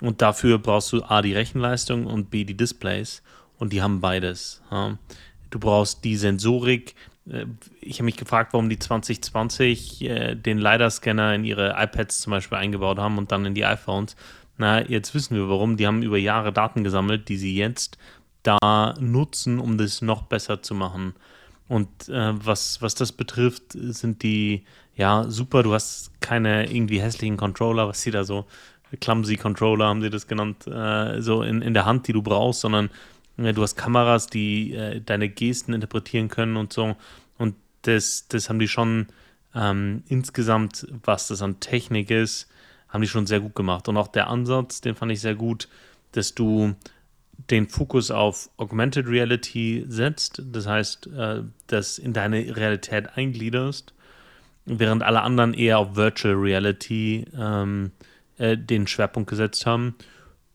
[0.00, 3.22] Und dafür brauchst du A, die Rechenleistung und B, die Displays.
[3.58, 4.62] Und die haben beides.
[5.50, 6.94] Du brauchst die Sensorik.
[7.30, 7.46] Äh,
[7.80, 12.58] ich habe mich gefragt, warum die 2020 äh, den LiDAR-Scanner in ihre iPads zum Beispiel
[12.58, 14.16] eingebaut haben und dann in die iPhones.
[14.58, 15.76] Na, jetzt wissen wir warum.
[15.76, 17.98] Die haben über Jahre Daten gesammelt, die sie jetzt
[18.42, 21.14] da nutzen, um das noch besser zu machen.
[21.68, 25.62] Und äh, was, was das betrifft, sind die ja super.
[25.62, 28.46] Du hast keine irgendwie hässlichen Controller, was sie da so,
[28.96, 32.60] Clumsy Controller haben sie das genannt, äh, so in, in der Hand, die du brauchst,
[32.60, 32.90] sondern
[33.36, 36.96] äh, du hast Kameras, die äh, deine Gesten interpretieren können und so.
[37.38, 39.06] Und das, das haben die schon
[39.54, 42.48] ähm, insgesamt, was das an Technik ist,
[42.88, 43.88] haben die schon sehr gut gemacht.
[43.88, 45.68] Und auch der Ansatz, den fand ich sehr gut,
[46.12, 46.74] dass du
[47.50, 53.92] den Fokus auf Augmented Reality setzt, das heißt, äh, das in deine Realität eingliederst,
[54.64, 59.94] während alle anderen eher auf Virtual Reality ähm, äh, den Schwerpunkt gesetzt haben.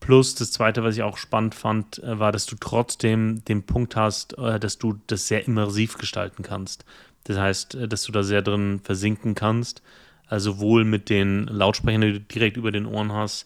[0.01, 3.95] Plus das Zweite, was ich auch spannend fand, äh, war, dass du trotzdem den Punkt
[3.95, 6.83] hast, äh, dass du das sehr immersiv gestalten kannst.
[7.23, 9.83] Das heißt, äh, dass du da sehr drin versinken kannst,
[10.27, 13.45] also sowohl mit den Lautsprechern, die du direkt über den Ohren hast,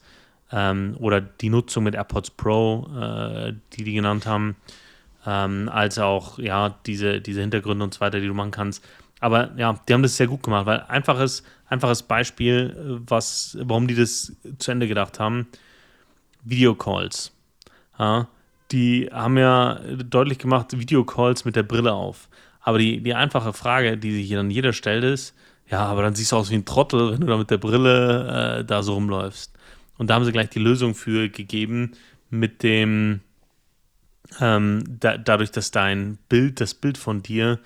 [0.51, 4.55] ähm, oder die Nutzung mit AirPods Pro, äh, die die genannt haben,
[5.25, 8.81] ähm, als auch ja diese, diese Hintergründe und so weiter, die du machen kannst.
[9.25, 13.87] Aber ja, die haben das sehr gut gemacht, weil einfaches, einfaches Beispiel, äh, was, warum
[13.87, 15.47] die das zu Ende gedacht haben,
[16.43, 17.31] Videocalls.
[17.97, 18.27] Ja,
[18.71, 22.29] die haben ja deutlich gemacht, Videocalls mit der Brille auf.
[22.61, 25.33] Aber die, die einfache Frage, die sich dann jeder stellt, ist,
[25.71, 28.59] ja, aber dann siehst du aus wie ein Trottel, wenn du da mit der Brille
[28.59, 29.57] äh, da so rumläufst.
[29.97, 31.93] Und da haben sie gleich die Lösung für gegeben
[32.29, 33.21] mit dem,
[34.39, 37.57] ähm, da, dadurch, dass dein Bild, das Bild von dir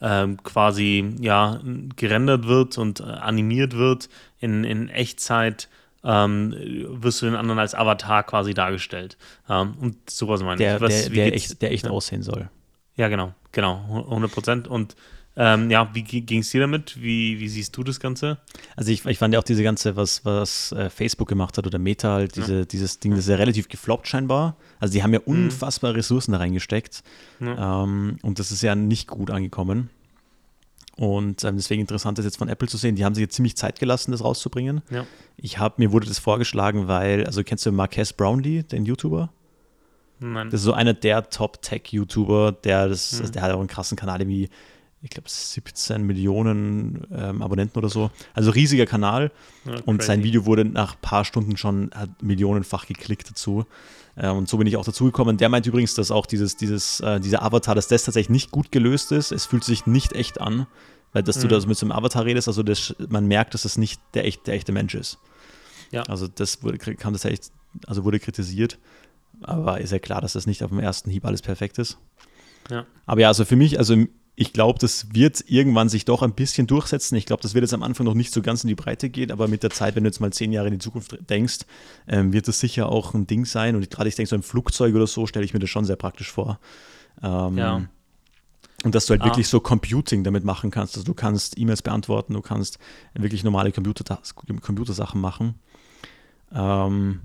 [0.00, 1.60] ähm, quasi ja
[1.96, 4.08] gerendert wird und äh, animiert wird
[4.38, 5.68] in, in Echtzeit,
[6.04, 6.54] ähm,
[7.00, 9.16] wirst du den anderen als Avatar quasi dargestellt.
[9.48, 10.82] Ähm, und sowas meine der, ich.
[10.82, 11.90] Was, der, der, echt, der echt ja.
[11.90, 12.48] aussehen soll.
[12.96, 14.68] Ja, genau, genau, 100 Prozent.
[14.68, 14.96] Und
[15.40, 17.00] ähm, ja, wie ging es dir damit?
[17.00, 18.38] Wie, wie siehst du das Ganze?
[18.74, 21.78] Also ich, ich fand ja auch diese ganze, was, was äh, Facebook gemacht hat oder
[21.78, 22.64] Meta halt, diese, ja.
[22.64, 24.56] dieses Ding, das ist ja relativ gefloppt scheinbar.
[24.80, 25.44] Also die haben ja mhm.
[25.44, 27.04] unfassbare Ressourcen da reingesteckt.
[27.38, 27.84] Ja.
[27.84, 29.90] Ähm, und das ist ja nicht gut angekommen.
[30.96, 33.56] Und ähm, deswegen interessant ist jetzt von Apple zu sehen, die haben sich jetzt ziemlich
[33.56, 34.82] Zeit gelassen, das rauszubringen.
[34.90, 35.06] Ja.
[35.36, 39.30] Ich habe, mir wurde das vorgeschlagen, weil, also kennst du Marques Brownlee, den YouTuber?
[40.18, 40.50] Nein.
[40.50, 43.30] Das ist so einer der Top-Tech-YouTuber, der das, mhm.
[43.30, 44.48] der hat auch einen krassen Kanal, irgendwie
[45.00, 48.10] ich glaube, 17 Millionen ähm, Abonnenten oder so.
[48.34, 49.30] Also riesiger Kanal.
[49.64, 53.64] Ja, und sein Video wurde nach ein paar Stunden schon millionenfach geklickt dazu.
[54.16, 55.36] Äh, und so bin ich auch dazugekommen.
[55.36, 58.72] Der meint übrigens, dass auch dieses, dieses, äh, dieser Avatar, dass das tatsächlich nicht gut
[58.72, 59.30] gelöst ist.
[59.30, 60.66] Es fühlt sich nicht echt an,
[61.12, 61.42] weil dass mhm.
[61.42, 62.48] du da mit so einem Avatar redest.
[62.48, 65.18] Also das, man merkt, dass das nicht der, echt, der echte Mensch ist.
[65.92, 66.02] Ja.
[66.02, 67.52] Also das wurde, kam das echt,
[67.86, 68.78] also wurde kritisiert.
[69.42, 71.98] Aber ist ja klar, dass das nicht auf dem ersten Hieb alles perfekt ist.
[72.68, 72.84] Ja.
[73.06, 73.94] Aber ja, also für mich, also
[74.40, 77.16] ich glaube, das wird irgendwann sich doch ein bisschen durchsetzen.
[77.16, 79.32] Ich glaube, das wird jetzt am Anfang noch nicht so ganz in die Breite gehen,
[79.32, 81.66] aber mit der Zeit, wenn du jetzt mal zehn Jahre in die Zukunft denkst,
[82.06, 83.74] ähm, wird das sicher auch ein Ding sein.
[83.74, 85.96] Und gerade ich denke, so ein Flugzeug oder so stelle ich mir das schon sehr
[85.96, 86.60] praktisch vor.
[87.20, 87.82] Ähm, ja.
[88.84, 89.24] Und dass du halt ah.
[89.24, 90.94] wirklich so Computing damit machen kannst.
[90.94, 92.78] Also du kannst E-Mails beantworten, du kannst
[93.14, 94.20] wirklich normale Computer,
[94.60, 95.56] Computersachen machen.
[96.54, 97.22] Ähm,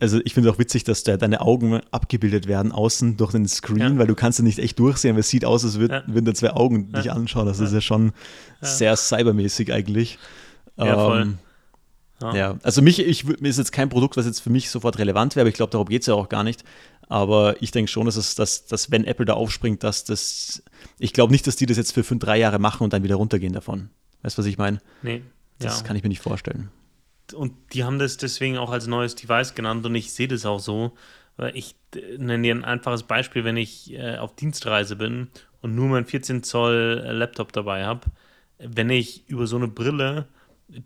[0.00, 3.46] also ich finde es auch witzig, dass da deine Augen abgebildet werden außen durch den
[3.46, 3.98] Screen, ja.
[3.98, 6.02] weil du kannst ja nicht echt durchsehen, weil es sieht aus, als würd, ja.
[6.06, 7.00] würden da zwei Augen ja.
[7.00, 7.46] dich anschauen.
[7.46, 8.12] Das ist ja schon
[8.60, 10.18] sehr cybermäßig eigentlich.
[10.76, 11.22] Ja, voll.
[11.22, 11.38] Ähm,
[12.34, 12.58] ja.
[12.62, 15.42] also mich, ich, mir ist jetzt kein Produkt, was jetzt für mich sofort relevant wäre,
[15.42, 16.64] aber ich glaube, darum geht es ja auch gar nicht.
[17.08, 20.62] Aber ich denke schon, dass, es, dass, dass wenn Apple da aufspringt, dass das,
[20.98, 23.16] ich glaube nicht, dass die das jetzt für fünf, drei Jahre machen und dann wieder
[23.16, 23.90] runtergehen davon.
[24.22, 24.80] Weißt du, was ich meine?
[25.02, 25.22] Nee.
[25.58, 26.70] Das kann ich mir nicht vorstellen
[27.32, 30.60] und die haben das deswegen auch als neues Device genannt und ich sehe das auch
[30.60, 30.96] so.
[31.54, 31.76] Ich
[32.18, 35.28] nenne dir ein einfaches Beispiel, wenn ich äh, auf Dienstreise bin
[35.60, 38.06] und nur mein 14 Zoll äh, Laptop dabei habe,
[38.58, 40.26] wenn ich über so eine Brille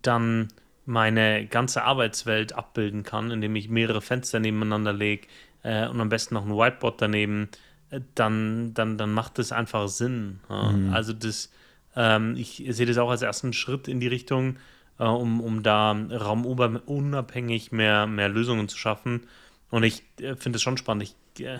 [0.02, 0.48] dann
[0.85, 5.28] meine ganze Arbeitswelt abbilden kann, indem ich mehrere Fenster nebeneinander lege
[5.62, 7.48] äh, und am besten noch ein Whiteboard daneben,
[7.90, 10.40] äh, dann, dann, dann macht das einfach Sinn.
[10.48, 10.70] Ja?
[10.70, 10.92] Mhm.
[10.92, 11.50] Also das,
[11.96, 14.57] ähm, ich sehe das auch als ersten Schritt in die Richtung,
[15.03, 19.27] äh, um, um da raumunabhängig mehr, mehr Lösungen zu schaffen.
[19.71, 21.15] Und ich äh, finde es schon spannend.
[21.37, 21.59] Ich, äh,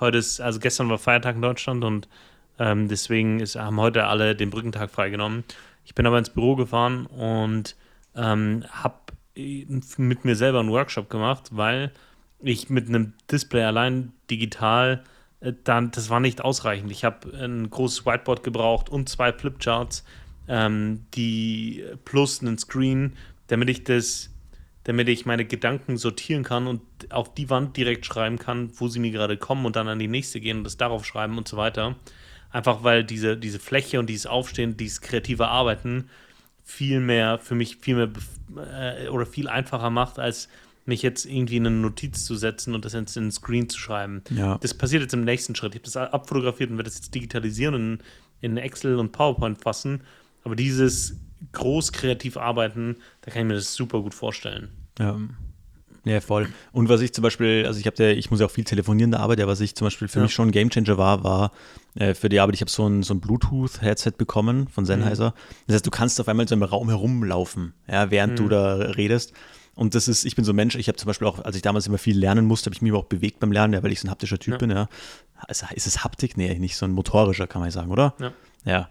[0.00, 2.08] heute ist, also gestern war Feiertag in Deutschland und
[2.58, 5.44] ähm, deswegen ist, haben heute alle den Brückentag freigenommen.
[5.84, 7.76] Ich bin aber ins Büro gefahren und
[8.16, 8.96] ähm, habe
[9.36, 11.92] mit mir selber einen Workshop gemacht, weil
[12.40, 15.04] ich mit einem Display allein digital
[15.40, 16.90] äh, dann, das war nicht ausreichend.
[16.90, 20.04] Ich habe ein großes Whiteboard gebraucht und zwei Flipcharts
[20.48, 23.14] ähm, die plus einen Screen,
[23.46, 24.30] damit ich das,
[24.84, 26.80] damit ich meine Gedanken sortieren kann und
[27.10, 30.08] auf die Wand direkt schreiben kann, wo sie mir gerade kommen und dann an die
[30.08, 31.96] nächste gehen und das darauf schreiben und so weiter.
[32.50, 36.08] Einfach weil diese, diese Fläche und dieses Aufstehen, dieses kreative Arbeiten
[36.64, 38.10] viel mehr für mich viel mehr
[38.56, 40.48] äh, oder viel einfacher macht, als
[40.84, 44.22] mich jetzt irgendwie in eine Notiz zu setzen und das in den Screen zu schreiben.
[44.30, 44.58] Ja.
[44.58, 45.74] Das passiert jetzt im nächsten Schritt.
[45.74, 47.98] Ich habe das abfotografiert und werde das jetzt digitalisieren und
[48.40, 50.02] in Excel und PowerPoint fassen.
[50.48, 51.20] Aber dieses
[51.52, 54.70] groß kreativ arbeiten, da kann ich mir das super gut vorstellen.
[54.98, 55.14] Ja.
[56.04, 56.48] Ja, voll.
[56.72, 59.08] Und was ich zum Beispiel, also ich habe ja, ich muss ja auch viel telefonieren
[59.08, 60.22] in der Arbeit, ja, was ich zum Beispiel für ja.
[60.22, 61.52] mich schon ein Gamechanger war, war
[61.96, 65.30] äh, für die Arbeit, ich habe so ein, so ein Bluetooth-Headset bekommen von Sennheiser.
[65.30, 65.64] Mhm.
[65.66, 68.36] Das heißt, du kannst auf einmal in so einem Raum herumlaufen, ja, während mhm.
[68.36, 69.34] du da redest.
[69.74, 71.62] Und das ist, ich bin so ein Mensch, ich habe zum Beispiel auch, als ich
[71.62, 74.00] damals immer viel lernen musste, habe ich mich auch bewegt beim Lernen, ja, weil ich
[74.00, 74.58] so ein haptischer Typ ja.
[74.58, 74.88] bin, ja.
[75.46, 76.36] Also, ist es Haptik?
[76.36, 78.14] Nee, nicht so ein motorischer, kann man sagen, oder?
[78.18, 78.32] Ja.
[78.64, 78.88] Ja.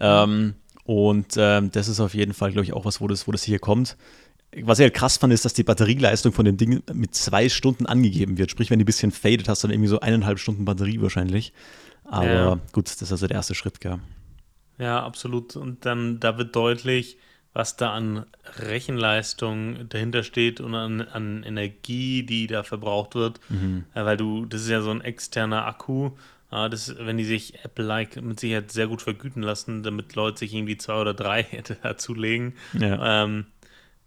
[0.00, 0.54] Ähm,
[0.88, 3.42] und ähm, das ist auf jeden Fall, glaube ich, auch was, wo das, wo das
[3.42, 3.98] hier kommt
[4.62, 7.86] was ich halt krass fand, ist, dass die Batterieleistung von dem Ding mit zwei Stunden
[7.86, 8.50] angegeben wird.
[8.50, 11.52] Sprich, wenn die ein bisschen faded, hast du dann irgendwie so eineinhalb Stunden Batterie wahrscheinlich.
[12.04, 12.58] Aber ja.
[12.72, 13.98] gut, das ist also der erste Schritt, gell.
[14.78, 15.56] Ja, absolut.
[15.56, 17.18] Und dann, da wird deutlich,
[17.52, 18.24] was da an
[18.58, 23.40] Rechenleistung dahinter steht und an, an Energie, die da verbraucht wird.
[23.50, 23.84] Mhm.
[23.92, 26.12] weil du, das ist ja so ein externer Akku.
[26.50, 30.78] Das, wenn die sich Apple-like mit Sicherheit sehr gut vergüten lassen, damit Leute sich irgendwie
[30.78, 32.54] zwei oder drei hätte dazulegen.
[32.72, 33.24] Ja.
[33.24, 33.46] Ähm,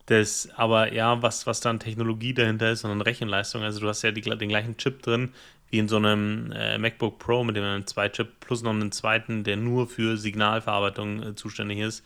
[0.07, 4.01] das, aber ja, was, was dann Technologie dahinter ist und eine Rechenleistung, also du hast
[4.01, 5.31] ja die, den gleichen Chip drin
[5.71, 9.45] wie in so einem äh, MacBook Pro mit dem zwei Chip plus noch einen zweiten,
[9.45, 12.03] der nur für Signalverarbeitung äh, zuständig ist.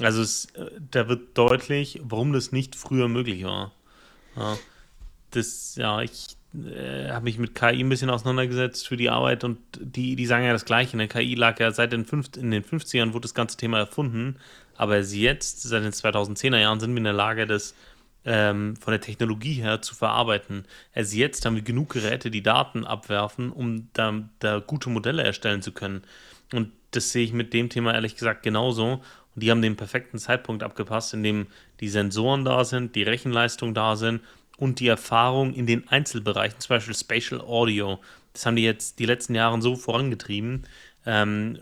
[0.00, 3.72] Also es, äh, da wird deutlich, warum das nicht früher möglich war.
[4.34, 4.58] Ja,
[5.30, 9.58] das, ja, ich äh, habe mich mit KI ein bisschen auseinandergesetzt für die Arbeit und
[9.78, 10.94] die, die sagen ja das Gleiche.
[10.94, 14.36] Eine KI lag ja seit den, fünf, in den 50ern, wurde das ganze Thema erfunden.
[14.76, 17.74] Aber jetzt, seit den 2010er Jahren, sind wir in der Lage, das
[18.24, 20.64] ähm, von der Technologie her zu verarbeiten.
[20.94, 25.62] Erst jetzt haben wir genug Geräte, die Daten abwerfen, um da, da gute Modelle erstellen
[25.62, 26.02] zu können.
[26.52, 29.02] Und das sehe ich mit dem Thema ehrlich gesagt genauso.
[29.34, 31.46] Und die haben den perfekten Zeitpunkt abgepasst, in dem
[31.80, 34.22] die Sensoren da sind, die Rechenleistung da sind
[34.56, 37.98] und die Erfahrung in den Einzelbereichen, zum Beispiel Spatial Audio.
[38.32, 40.66] Das haben die jetzt die letzten Jahre so vorangetrieben.
[41.04, 41.58] Ähm,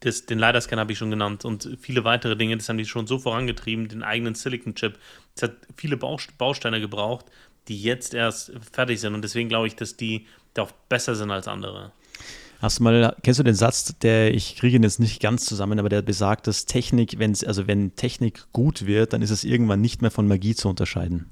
[0.00, 3.06] das, den LiDAR-Scanner habe ich schon genannt und viele weitere Dinge, das haben die schon
[3.06, 4.98] so vorangetrieben, den eigenen Silicon-Chip.
[5.34, 7.26] Es hat viele Bausteine gebraucht,
[7.68, 11.30] die jetzt erst fertig sind und deswegen glaube ich, dass die da auch besser sind
[11.30, 11.92] als andere.
[12.60, 15.78] Hast du mal, kennst du den Satz, der, ich kriege ihn jetzt nicht ganz zusammen,
[15.78, 19.80] aber der besagt, dass Technik, wenn also wenn Technik gut wird, dann ist es irgendwann
[19.80, 21.30] nicht mehr von Magie zu unterscheiden.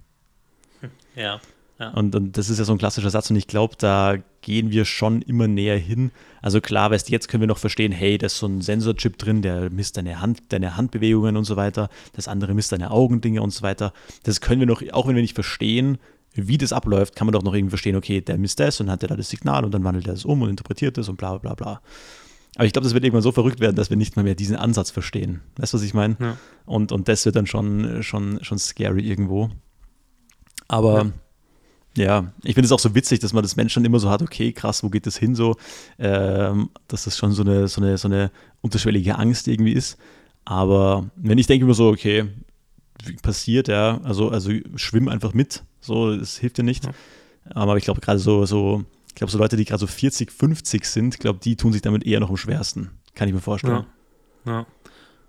[1.15, 1.41] Ja.
[1.79, 1.89] Ja.
[1.91, 4.85] Und, und, das ist ja so ein klassischer Satz und ich glaube, da gehen wir
[4.85, 6.13] schon immer näher hin.
[6.41, 9.43] Also klar, weißt jetzt können wir noch verstehen, hey, da ist so ein Sensorchip drin,
[9.43, 11.89] der misst deine Hand, deine Handbewegungen und so weiter.
[12.13, 13.93] Das andere misst deine Augendinge und so weiter.
[14.23, 15.99] Das können wir noch, auch wenn wir nicht verstehen,
[16.35, 19.03] wie das abläuft, kann man doch noch irgendwie verstehen, okay, der misst das und hat
[19.03, 21.37] er da das Signal und dann wandelt er das um und interpretiert das und bla
[21.39, 21.81] bla bla.
[22.55, 24.57] Aber ich glaube, das wird irgendwann so verrückt werden, dass wir nicht mal mehr diesen
[24.57, 25.41] Ansatz verstehen.
[25.57, 26.17] Weißt du, was ich meine?
[26.21, 26.37] Ja.
[26.67, 29.51] Und, und das wird dann schon, schon, schon scary irgendwo.
[30.73, 31.13] Aber ja.
[31.97, 34.23] Ja, ich finde es auch so witzig, dass man das Mensch dann immer so hat,
[34.23, 35.57] okay, krass, wo geht das hin so,
[35.99, 38.31] ähm, dass das schon so eine, so, eine, so eine
[38.63, 39.99] unterschwellige Angst irgendwie ist.
[40.45, 42.29] Aber wenn ich denke immer so, okay,
[43.23, 46.85] passiert, ja, also, also schwimm einfach mit, so, das hilft dir nicht.
[46.87, 46.93] Ja.
[47.55, 50.87] Aber ich glaube gerade so, so, ich glaube so Leute, die gerade so 40, 50
[50.87, 53.85] sind, ich glaube, die tun sich damit eher noch am schwersten, kann ich mir vorstellen.
[54.47, 54.53] Ja.
[54.53, 54.67] ja.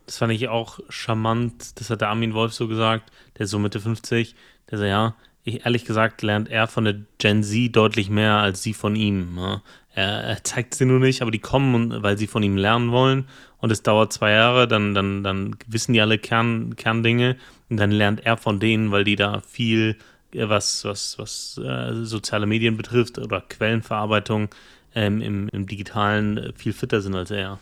[0.05, 3.59] Das fand ich auch charmant, das hat der Armin Wolf so gesagt, der ist so
[3.59, 4.35] Mitte 50,
[4.69, 8.63] der sagt, ja, ich, ehrlich gesagt lernt er von der Gen Z deutlich mehr als
[8.63, 9.37] sie von ihm.
[9.37, 9.61] Ja.
[9.95, 13.25] Er, er, zeigt sie nur nicht, aber die kommen, weil sie von ihm lernen wollen.
[13.59, 17.37] Und es dauert zwei Jahre, dann, dann, dann wissen die alle Kern, Kerndinge
[17.69, 19.97] und dann lernt er von denen, weil die da viel,
[20.33, 24.49] äh, was, was, was äh, soziale Medien betrifft oder Quellenverarbeitung
[24.95, 27.59] ähm, im, im Digitalen äh, viel fitter sind als er.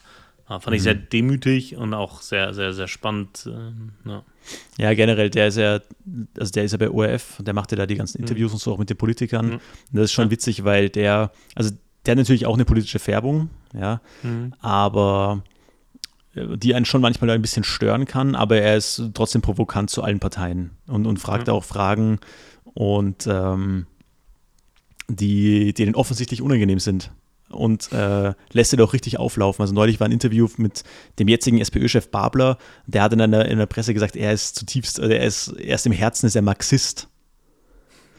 [0.49, 1.09] Ja, fand ich sehr mhm.
[1.11, 3.47] demütig und auch sehr, sehr, sehr spannend.
[3.47, 4.23] Ähm, ja.
[4.77, 4.93] Ja.
[4.93, 5.79] generell, der ist ja,
[6.37, 8.23] also der ist ja bei ORF, der macht ja da die ganzen mhm.
[8.23, 8.55] Interviews mhm.
[8.55, 9.47] und so auch mit den Politikern.
[9.47, 9.53] Mhm.
[9.53, 9.61] Und
[9.93, 10.31] das ist schon ja.
[10.31, 11.71] witzig, weil der, also
[12.05, 14.53] der hat natürlich auch eine politische Färbung, ja, mhm.
[14.59, 15.43] aber
[16.35, 20.03] äh, die einen schon manchmal ein bisschen stören kann, aber er ist trotzdem provokant zu
[20.03, 22.19] allen Parteien und, und fragt auch Fragen
[22.73, 23.85] und ähm,
[25.07, 27.11] die, die denen offensichtlich unangenehm sind
[27.51, 29.61] und äh, lässt ihn auch richtig auflaufen.
[29.61, 30.83] Also neulich war ein Interview mit
[31.19, 34.99] dem jetzigen SPÖ-Chef Babler, der hat in der, in der Presse gesagt, er ist zutiefst,
[34.99, 37.07] er ist, er ist im Herzen ist er Marxist.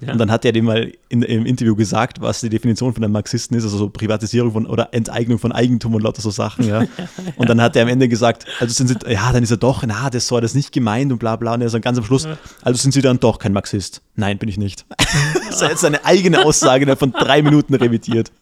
[0.04, 0.12] Ja.
[0.12, 3.12] Und dann hat er dem mal in, im Interview gesagt, was die Definition von einem
[3.12, 6.84] Marxisten ist, also so Privatisierung von oder Enteignung von Eigentum und lauter so Sachen, ja.
[7.36, 9.84] Und dann hat er am Ende gesagt, also sind sie, ja, dann ist er doch,
[9.86, 11.54] na, das hat das nicht gemeint und bla bla.
[11.54, 12.26] Und er sagt ganz am Schluss,
[12.62, 14.02] also sind sie dann doch kein Marxist.
[14.16, 14.84] Nein, bin ich nicht.
[14.98, 18.32] das ist jetzt seine eigene Aussage, der von drei Minuten revidiert.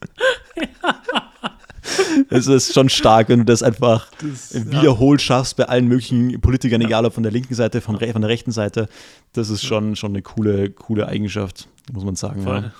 [2.30, 6.80] Es ist schon stark, wenn du das einfach das, wiederholt schaffst bei allen möglichen Politikern,
[6.80, 8.88] egal ob von der linken Seite, von, von der rechten Seite.
[9.32, 12.46] Das ist schon, schon eine coole, coole Eigenschaft, muss man sagen.
[12.46, 12.72] Ja.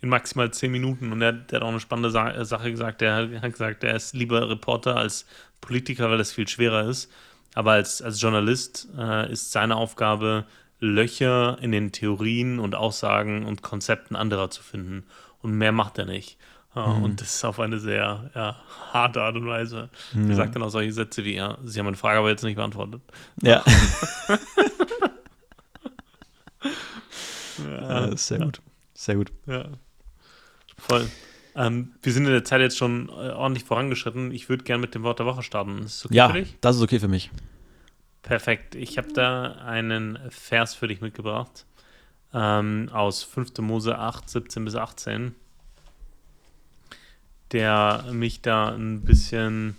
[0.00, 1.12] In maximal zehn Minuten.
[1.12, 3.00] Und der, der, hat auch eine spannende Sa Sache gesagt.
[3.00, 5.26] Der hat gesagt, er ist lieber Reporter als
[5.60, 7.10] Politiker, weil das viel schwerer ist.
[7.54, 10.44] Aber als, als Journalist äh, ist seine Aufgabe,
[10.80, 15.04] Löcher in den Theorien und Aussagen und Konzepten anderer zu finden.
[15.42, 16.36] Und mehr macht er nicht.
[16.78, 17.02] Ja, mhm.
[17.02, 18.56] Und das ist auf eine sehr ja,
[18.92, 19.90] harte Art und Weise.
[20.14, 22.54] Er sagt dann auch solche Sätze wie, ja, Sie haben meine Frage aber jetzt nicht
[22.54, 23.02] beantwortet.
[23.42, 23.64] Ja.
[27.68, 28.62] ja, sehr gut.
[28.94, 29.32] Sehr gut.
[29.46, 29.64] Ja.
[30.78, 31.08] Voll.
[31.56, 34.30] Ähm, wir sind in der Zeit jetzt schon äh, ordentlich vorangeschritten.
[34.30, 35.78] Ich würde gerne mit dem Wort der Woche starten.
[35.78, 36.54] Ist das okay ja, für dich?
[36.60, 37.32] das ist okay für mich.
[38.22, 38.76] Perfekt.
[38.76, 41.66] Ich habe da einen Vers für dich mitgebracht.
[42.32, 43.58] Ähm, aus 5.
[43.58, 45.34] Mose 8, 17 bis 18
[47.52, 49.76] der mich da ein bisschen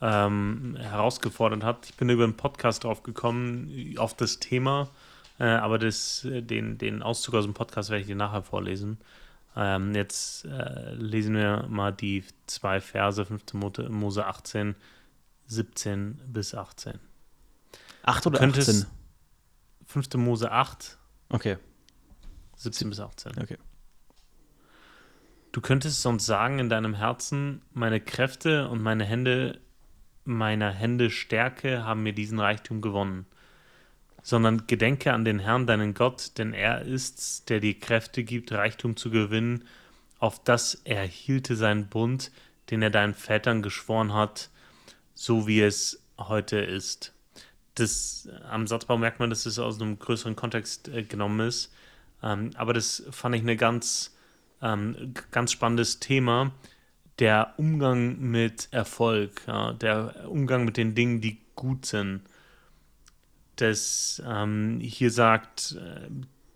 [0.00, 1.86] ähm, herausgefordert hat.
[1.86, 4.88] Ich bin über einen Podcast drauf gekommen, auf das Thema,
[5.38, 8.98] äh, aber das, den, den Auszug aus dem Podcast werde ich dir nachher vorlesen.
[9.56, 13.54] Ähm, jetzt äh, lesen wir mal die zwei Verse, 5.
[13.88, 14.74] Mose 18,
[15.46, 17.00] 17 bis 18.
[18.02, 18.86] 8 oder 18?
[19.86, 20.14] 5.
[20.14, 20.98] Mose 8.
[21.30, 21.56] Okay.
[22.56, 23.32] 17 bis 18.
[23.40, 23.56] Okay.
[25.56, 29.58] Du könntest sonst sagen in deinem Herzen, meine Kräfte und meine Hände,
[30.26, 33.24] meiner Hände Stärke haben mir diesen Reichtum gewonnen.
[34.22, 38.98] Sondern gedenke an den Herrn, deinen Gott, denn er ist's, der dir Kräfte gibt, Reichtum
[38.98, 39.64] zu gewinnen,
[40.18, 42.32] auf das er hielte seinen Bund,
[42.68, 44.50] den er deinen Vätern geschworen hat,
[45.14, 47.14] so wie es heute ist.
[47.76, 51.72] Das, am Satzbau merkt man, dass es aus einem größeren Kontext äh, genommen ist.
[52.22, 54.15] Ähm, aber das fand ich eine ganz
[54.62, 56.52] ähm, ganz spannendes Thema.
[57.18, 62.20] Der Umgang mit Erfolg, ja, der Umgang mit den Dingen, die gut sind.
[63.56, 66.10] Das ähm, hier sagt äh,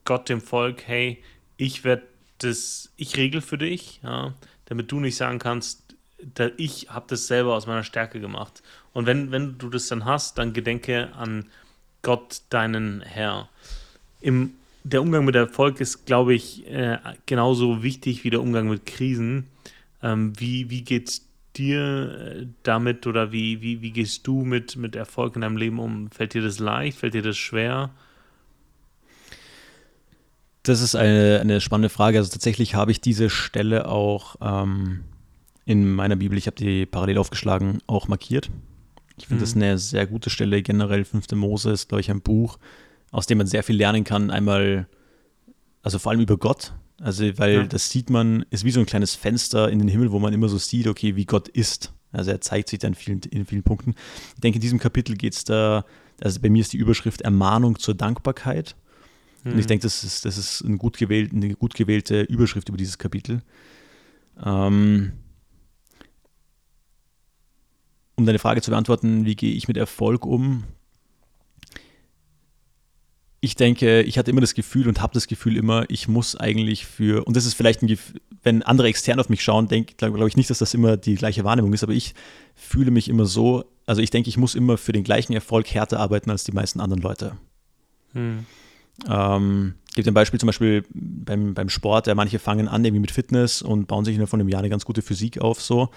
[0.05, 1.23] Gott dem Volk, hey,
[1.57, 2.03] ich werde
[2.39, 4.35] das, ich regel für dich, ja,
[4.67, 5.97] damit du nicht sagen kannst,
[6.59, 8.63] ich habe das selber aus meiner Stärke gemacht.
[8.93, 11.47] Und wenn, wenn du das dann hast, dann gedenke an
[12.03, 13.49] Gott, deinen Herr.
[14.21, 14.55] Im
[14.85, 19.49] der Umgang mit Erfolg ist, glaube ich, äh, genauso wichtig wie der Umgang mit Krisen.
[20.03, 24.77] Ähm, wie wie geht es dir äh, damit oder wie, wie, wie gehst du mit,
[24.77, 26.11] mit Erfolg in deinem Leben um?
[26.11, 26.99] Fällt dir das leicht?
[26.99, 27.91] Fällt dir das schwer?
[30.63, 32.19] Das ist eine, eine spannende Frage.
[32.19, 35.05] Also tatsächlich habe ich diese Stelle auch ähm,
[35.65, 38.51] in meiner Bibel, ich habe die parallel aufgeschlagen, auch markiert.
[39.19, 39.45] Ich finde mhm.
[39.45, 40.63] das eine sehr gute Stelle.
[40.63, 41.33] Generell 5.
[41.33, 42.59] Mose ist, glaube ich, ein Buch,
[43.11, 44.31] aus dem man sehr viel lernen kann.
[44.31, 44.89] Einmal,
[45.83, 46.73] also vor allem über Gott.
[47.01, 47.65] Also, weil ja.
[47.65, 50.49] das sieht man, ist wie so ein kleines Fenster in den Himmel, wo man immer
[50.49, 51.93] so sieht, okay, wie Gott ist.
[52.13, 53.95] Also er zeigt sich dann in vielen, in vielen Punkten.
[54.35, 55.85] Ich denke, in diesem Kapitel geht es da,
[56.21, 58.77] also bei mir ist die Überschrift Ermahnung zur Dankbarkeit.
[59.45, 59.53] Mhm.
[59.53, 59.69] Und ich mhm.
[59.69, 63.43] denke, das ist, das ist ein gut gewählt, eine gut gewählte Überschrift über dieses Kapitel.
[64.45, 65.13] Ähm,
[68.17, 70.65] um deine Frage zu beantworten, wie gehe ich mit Erfolg um?
[73.41, 76.87] Ich denke, ich hatte immer das Gefühl und habe das Gefühl immer, ich muss eigentlich
[76.87, 80.29] für, und das ist vielleicht ein Gefühl, wenn andere extern auf mich schauen, glaube glaub
[80.29, 82.15] ich nicht, dass das immer die gleiche Wahrnehmung ist, aber ich
[82.55, 86.01] fühle mich immer so, also ich denke, ich muss immer für den gleichen Erfolg härter
[86.01, 87.37] arbeiten als die meisten anderen Leute.
[88.13, 88.47] Hm.
[89.09, 93.11] Ähm, gibt ein Beispiel zum Beispiel beim, beim Sport, ja, manche fangen an irgendwie mit
[93.11, 95.89] Fitness und bauen sich innerhalb von einem Jahr eine ganz gute Physik auf, so.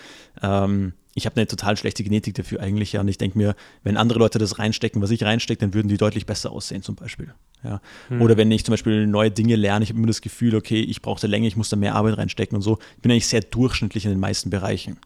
[0.41, 3.01] Ähm, ich habe eine total schlechte Genetik dafür eigentlich ja.
[3.01, 5.97] Und ich denke mir, wenn andere Leute das reinstecken, was ich reinstecke, dann würden die
[5.97, 7.33] deutlich besser aussehen, zum Beispiel.
[7.63, 7.81] Ja.
[8.09, 8.21] Hm.
[8.21, 11.01] Oder wenn ich zum Beispiel neue Dinge lerne, ich habe immer das Gefühl, okay, ich
[11.01, 12.79] brauche da länger, ich muss da mehr Arbeit reinstecken und so.
[12.95, 14.97] Ich bin eigentlich sehr durchschnittlich in den meisten Bereichen.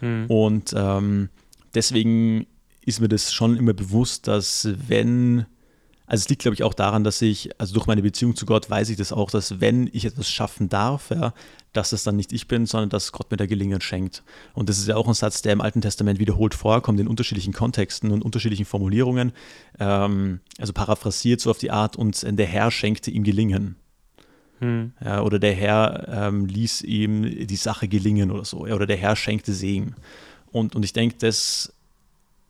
[0.00, 0.26] Hm.
[0.28, 1.30] Und ähm,
[1.74, 2.46] deswegen
[2.84, 5.46] ist mir das schon immer bewusst, dass wenn
[6.06, 8.68] also es liegt, glaube ich, auch daran, dass ich, also durch meine Beziehung zu Gott
[8.68, 11.32] weiß ich das auch, dass wenn ich etwas schaffen darf, ja,
[11.72, 14.22] dass es dann nicht ich bin, sondern dass Gott mir da Gelingen schenkt.
[14.52, 17.54] Und das ist ja auch ein Satz, der im Alten Testament wiederholt vorkommt, in unterschiedlichen
[17.54, 19.32] Kontexten und unterschiedlichen Formulierungen.
[19.78, 23.76] Ähm, also paraphrasiert so auf die Art, und der Herr schenkte ihm Gelingen.
[24.60, 24.92] Hm.
[25.02, 28.66] Ja, oder der Herr ähm, ließ ihm die Sache gelingen oder so.
[28.66, 29.94] Ja, oder der Herr schenkte Segen.
[30.52, 31.72] Und, und ich denke, das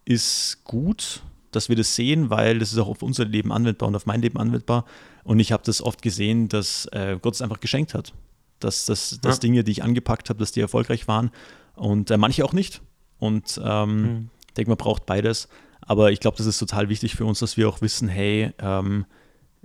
[0.04, 1.22] ist gut,
[1.54, 4.20] dass wir das sehen, weil das ist auch auf unser Leben anwendbar und auf mein
[4.22, 4.84] Leben anwendbar.
[5.24, 8.12] Und ich habe das oft gesehen, dass äh, Gott es einfach geschenkt hat.
[8.60, 9.40] Dass, dass, dass ja.
[9.40, 11.30] Dinge, die ich angepackt habe, dass die erfolgreich waren
[11.74, 12.80] und äh, manche auch nicht.
[13.18, 14.30] Und ähm, mhm.
[14.48, 15.48] ich denke, man braucht beides.
[15.80, 19.04] Aber ich glaube, das ist total wichtig für uns, dass wir auch wissen, hey, ähm,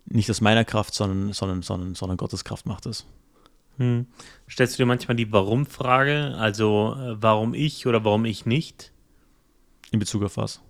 [0.05, 3.05] nicht aus meiner Kraft, sondern, sondern, sondern, sondern Gottes Kraft macht es.
[3.77, 4.07] Hm.
[4.49, 6.35] Stellst du dir manchmal die Warum-Frage?
[6.37, 8.91] Also, äh, warum ich oder warum ich nicht?
[9.91, 10.61] In Bezug auf was?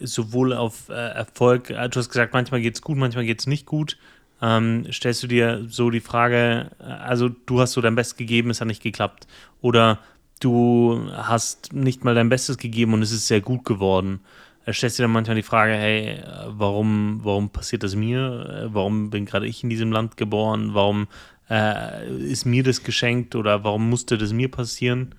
[0.00, 3.46] Sowohl auf äh, Erfolg, äh, du hast gesagt, manchmal geht es gut, manchmal geht es
[3.46, 3.98] nicht gut.
[4.40, 8.50] Ähm, stellst du dir so die Frage, äh, also du hast so dein Bestes gegeben,
[8.50, 9.26] es hat nicht geklappt.
[9.60, 10.00] Oder
[10.40, 14.20] du hast nicht mal dein Bestes gegeben und es ist sehr gut geworden.
[14.64, 18.68] Er stellt dir dann manchmal die Frage, hey, warum, warum passiert das mir?
[18.72, 20.70] Warum bin gerade ich in diesem Land geboren?
[20.72, 21.08] Warum
[21.50, 25.14] äh, ist mir das geschenkt oder warum musste das mir passieren?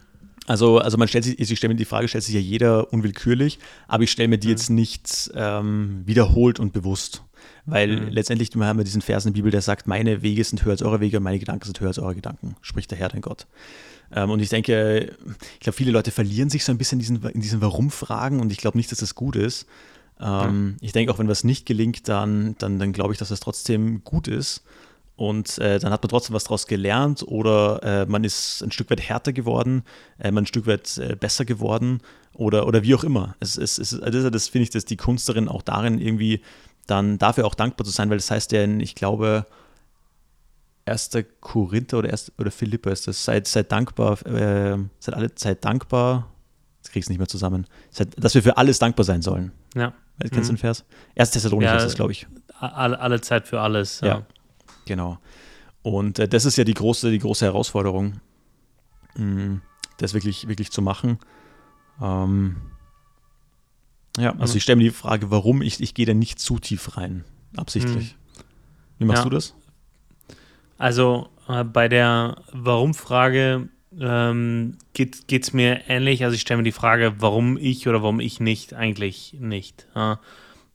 [0.46, 3.60] Also, also man stellt sich, ich stelle mir die Frage, stellt sich ja jeder unwillkürlich,
[3.88, 4.52] aber ich stelle mir die mhm.
[4.52, 7.24] jetzt nicht ähm, wiederholt und bewusst.
[7.66, 8.08] Weil mhm.
[8.10, 10.82] letztendlich haben wir diesen Vers in der Bibel, der sagt, meine Wege sind höher als
[10.82, 13.48] eure Wege und meine Gedanken sind höher als eure Gedanken, spricht der Herr, dein Gott.
[14.12, 15.16] Ähm, und ich denke,
[15.54, 18.52] ich glaube, viele Leute verlieren sich so ein bisschen in diesen, in diesen Warum-Fragen und
[18.52, 19.66] ich glaube nicht, dass das gut ist.
[20.20, 20.86] Ähm, ja.
[20.86, 24.04] Ich denke, auch wenn was nicht gelingt, dann, dann, dann glaube ich, dass das trotzdem
[24.04, 24.64] gut ist.
[25.16, 28.89] Und äh, dann hat man trotzdem was daraus gelernt oder äh, man ist ein Stück
[28.89, 29.84] weit härter geworden,
[30.18, 32.01] äh, man ein Stück weit äh, besser geworden
[32.34, 33.36] oder, oder wie auch immer.
[33.39, 36.41] Es, es, es, also das finde ich, dass die Kunst darin auch darin irgendwie
[36.88, 39.45] dann dafür auch dankbar zu sein, weil das heißt ja, ich glaube,
[40.86, 41.11] 1.
[41.39, 46.32] Korinther oder, erst, oder Philippa ist das, seid, seid dankbar, äh, seid alle Zeit dankbar,
[46.80, 49.51] jetzt krieg ich es nicht mehr zusammen, seid, dass wir für alles dankbar sein sollen.
[49.76, 49.93] Ja.
[50.20, 50.47] Kennst du mhm.
[50.47, 50.86] den Vers?
[51.16, 51.32] 1.
[51.32, 52.28] Thessalonicher ja, ist das, glaube ich.
[52.59, 54.01] Alle, alle, Zeit für alles.
[54.01, 54.26] Ja, ja
[54.86, 55.18] genau.
[55.82, 58.20] Und äh, das ist ja die große, die große Herausforderung,
[59.16, 59.62] mh, mm,
[59.98, 61.20] das wirklich, wirklich zu machen.
[62.02, 62.58] Ähm,
[64.18, 64.58] ja, also mhm.
[64.58, 67.24] ich stelle mir die Frage, warum ich, ich gehe da nicht zu tief rein,
[67.58, 68.16] absichtlich.
[68.16, 68.44] Mhm.
[69.00, 69.30] Wie machst ja.
[69.30, 69.56] du das?
[70.78, 73.70] Also äh, bei der Warum-Frage
[74.00, 76.24] ähm, geht es mir ähnlich.
[76.24, 79.88] Also ich stelle mir die Frage, warum ich oder warum ich nicht, eigentlich nicht.
[79.96, 80.20] Ja.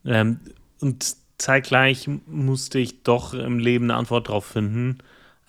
[0.05, 0.41] Ähm,
[0.81, 4.99] und zeitgleich musste ich doch im Leben eine Antwort darauf finden,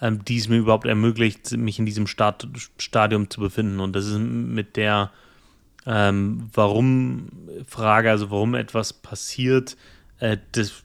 [0.02, 3.80] ähm, die es mir überhaupt ermöglicht, mich in diesem Stad Stadium zu befinden.
[3.80, 5.12] Und das ist mit der
[5.86, 9.78] ähm, Warum-Frage, also warum etwas passiert,
[10.20, 10.84] äh, das,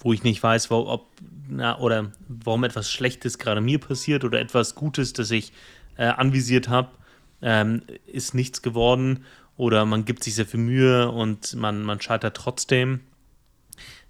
[0.00, 1.08] wo ich nicht weiß, wo, ob
[1.48, 5.52] na, oder warum etwas Schlechtes gerade mir passiert oder etwas Gutes, das ich
[5.96, 6.88] äh, anvisiert habe,
[7.42, 9.24] ähm, ist nichts geworden
[9.56, 13.00] oder man gibt sich sehr viel Mühe und man, man scheitert trotzdem.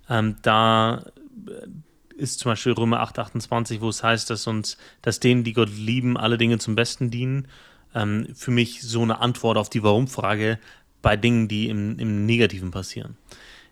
[0.08, 1.04] Ähm, da
[1.46, 1.68] äh,
[2.16, 5.70] ist zum Beispiel Römer 8, 28, wo es heißt, dass uns, dass denen, die Gott
[5.70, 7.48] lieben, alle Dinge zum Besten dienen.
[7.94, 10.58] Ähm, für mich so eine Antwort auf die Warum-Frage
[11.00, 13.16] bei Dingen, die im, im Negativen passieren.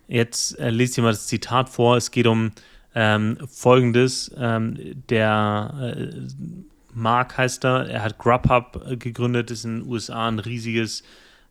[0.09, 1.97] Jetzt äh, lese ich mal das Zitat vor.
[1.97, 2.53] Es geht um
[2.95, 4.79] ähm, folgendes: ähm,
[5.09, 6.11] Der äh,
[6.95, 11.03] Mark heißt er, er hat Grubhub äh, gegründet, ist in den USA ein riesiges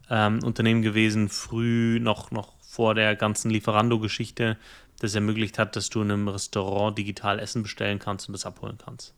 [0.10, 4.58] ähm, Unternehmen gewesen, früh noch, noch vor der ganzen Lieferando-Geschichte,
[5.00, 8.78] das ermöglicht hat, dass du in einem Restaurant digital Essen bestellen kannst und das abholen
[8.84, 9.14] kannst.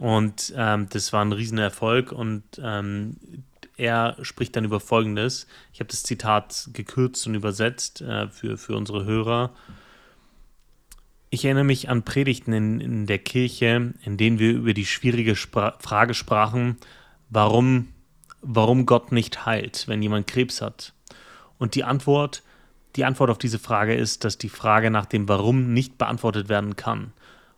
[0.00, 3.16] Und ähm, das war ein Riesenerfolg und ähm,
[3.76, 5.46] er spricht dann über Folgendes.
[5.72, 9.50] Ich habe das Zitat gekürzt und übersetzt äh, für, für unsere Hörer.
[11.30, 15.36] Ich erinnere mich an Predigten in, in der Kirche, in denen wir über die schwierige
[15.36, 16.76] Spra Frage sprachen,
[17.30, 17.88] warum,
[18.40, 20.92] warum Gott nicht heilt, wenn jemand Krebs hat.
[21.58, 22.42] Und die Antwort,
[22.96, 26.76] die Antwort auf diese Frage ist, dass die Frage nach dem Warum nicht beantwortet werden
[26.76, 27.12] kann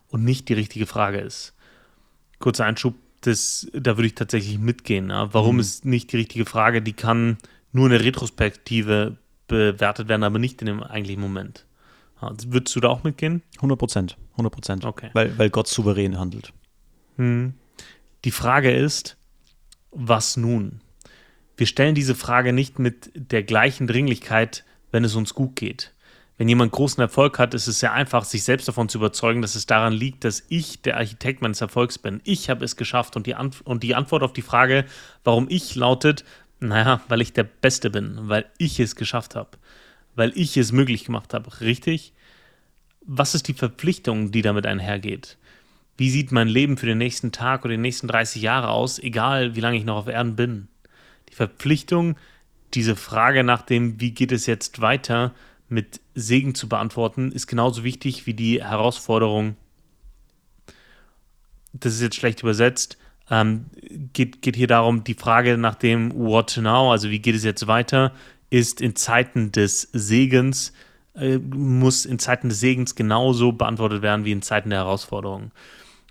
[0.08, 1.54] und nicht die richtige Frage ist.
[2.38, 5.10] Kurzer Einschub, das, da würde ich tatsächlich mitgehen.
[5.10, 5.32] Ja.
[5.32, 5.60] Warum mhm.
[5.60, 6.82] ist nicht die richtige Frage?
[6.82, 7.38] Die kann
[7.72, 9.16] nur in der Retrospektive
[9.48, 11.66] bewertet werden, aber nicht in dem eigentlichen Moment.
[12.46, 13.42] Würdest du da auch mitgehen?
[13.56, 14.16] 100 Prozent.
[14.32, 14.84] 100 Prozent.
[14.84, 15.10] Okay.
[15.12, 16.52] Weil, weil Gott souverän handelt.
[17.16, 17.54] Hm.
[18.24, 19.16] Die Frage ist,
[19.90, 20.80] was nun?
[21.56, 24.64] Wir stellen diese Frage nicht mit der gleichen Dringlichkeit,
[24.94, 25.92] wenn es uns gut geht.
[26.38, 29.54] Wenn jemand großen Erfolg hat, ist es sehr einfach, sich selbst davon zu überzeugen, dass
[29.54, 32.20] es daran liegt, dass ich der Architekt meines Erfolgs bin.
[32.24, 33.14] Ich habe es geschafft.
[33.14, 34.86] Und die, Ant und die Antwort auf die Frage,
[35.22, 36.24] warum ich, lautet,
[36.58, 39.58] naja, weil ich der Beste bin, weil ich es geschafft habe
[40.14, 42.12] weil ich es möglich gemacht habe, richtig?
[43.00, 45.36] Was ist die Verpflichtung, die damit einhergeht?
[45.96, 49.54] Wie sieht mein Leben für den nächsten Tag oder die nächsten 30 Jahre aus, egal
[49.54, 50.68] wie lange ich noch auf Erden bin?
[51.28, 52.16] Die Verpflichtung,
[52.74, 55.32] diese Frage nach dem, wie geht es jetzt weiter,
[55.68, 59.56] mit Segen zu beantworten, ist genauso wichtig wie die Herausforderung,
[61.72, 62.98] das ist jetzt schlecht übersetzt,
[63.30, 63.66] ähm,
[64.12, 67.66] geht, geht hier darum, die Frage nach dem What now, also wie geht es jetzt
[67.66, 68.12] weiter,
[68.50, 70.72] ist in Zeiten des Segens,
[71.14, 75.52] äh, muss in Zeiten des Segens genauso beantwortet werden wie in Zeiten der Herausforderungen.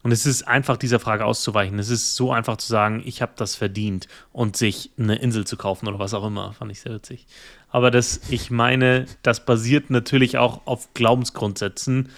[0.04, 1.80] Und es ist einfach, dieser Frage auszuweichen.
[1.80, 5.56] Es ist so einfach zu sagen, ich habe das verdient und sich eine Insel zu
[5.56, 7.26] kaufen oder was auch immer, fand ich sehr witzig.
[7.70, 12.10] Aber das, ich meine, das basiert natürlich auch auf Glaubensgrundsätzen.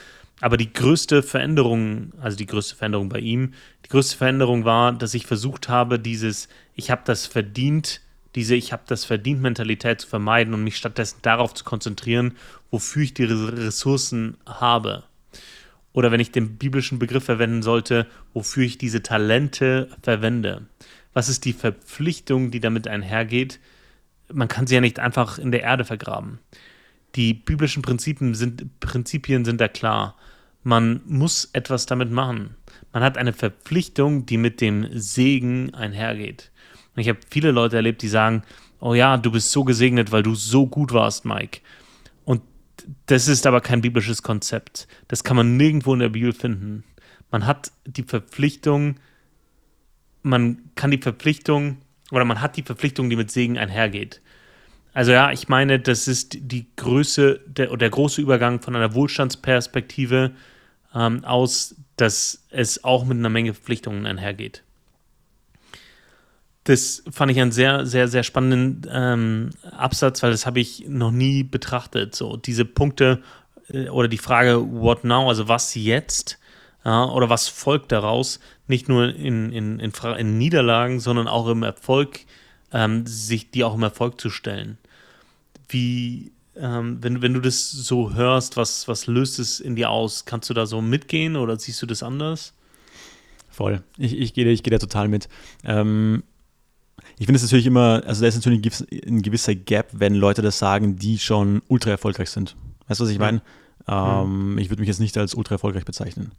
[0.42, 3.54] Aber die größte Veränderung, also die größte Veränderung bei ihm,
[3.86, 8.02] die größte Veränderung war, dass ich versucht habe, dieses, ich habe das verdient,
[8.36, 12.36] diese Ich habe das verdient Mentalität zu vermeiden und mich stattdessen darauf zu konzentrieren,
[12.70, 15.04] wofür ich die Ressourcen habe.
[15.96, 20.68] Oder wenn ich den biblischen Begriff verwenden sollte, wofür ich diese Talente verwende.
[21.14, 23.62] was ist die Verpflichtung, die damit einhergeht?
[24.34, 26.40] Man kann sie ja nicht einfach in der Erde vergraben.
[27.16, 30.18] Die biblischen Prinzipien sind, Prinzipien sind da klar.
[30.64, 32.58] Man muss etwas damit machen.
[32.92, 36.52] Man hat eine Verpflichtung, die mit dem Segen einhergeht.
[36.94, 38.44] Und ich habe viele Leute erlebt, die sagen,
[38.82, 41.62] oh ja, du bist so gesegnet, weil du so gut warst, Mike.
[43.06, 44.88] Das ist aber kein biblisches Konzept.
[45.08, 46.84] Das kann man nirgendwo in der Bibel finden.
[47.32, 48.96] Man hat die Verpflichtung,
[50.22, 51.78] man kann die Verpflichtung
[52.12, 54.22] oder man hat die Verpflichtung, die mit Segen einhergeht.
[54.94, 60.32] Also ja, ich meine, das ist die Größe der, der große Übergang von einer Wohlstandsperspektive
[60.94, 64.64] ähm, aus, dass es auch mit einer Menge Verpflichtungen einhergeht.
[66.66, 71.12] Das fand ich einen sehr, sehr, sehr spannenden ähm, Absatz, weil das habe ich noch
[71.12, 72.16] nie betrachtet.
[72.16, 73.22] So diese Punkte
[73.70, 76.40] äh, oder die Frage, what now, also was jetzt,
[76.84, 81.62] ja, oder was folgt daraus, nicht nur in, in, in, in Niederlagen, sondern auch im
[81.62, 82.22] Erfolg,
[82.74, 84.80] ähm, sich die auch im Erfolg zu stellen.
[85.70, 90.26] Wie, ähm, wenn, wenn du das so hörst, was, was löst es in dir aus?
[90.26, 92.54] Kannst du da so mitgehen oder siehst du das anders?
[93.50, 93.84] Voll.
[93.98, 95.30] Ich, ich gehe ich geh da total mit.
[95.64, 96.24] Ähm,
[97.18, 98.62] ich finde es natürlich immer, also da ist natürlich
[99.06, 102.56] ein gewisser Gap, wenn Leute das sagen, die schon ultra erfolgreich sind.
[102.88, 103.42] Weißt du, was ich meine?
[103.88, 104.58] Ähm, mhm.
[104.58, 106.32] Ich würde mich jetzt nicht als ultra erfolgreich bezeichnen.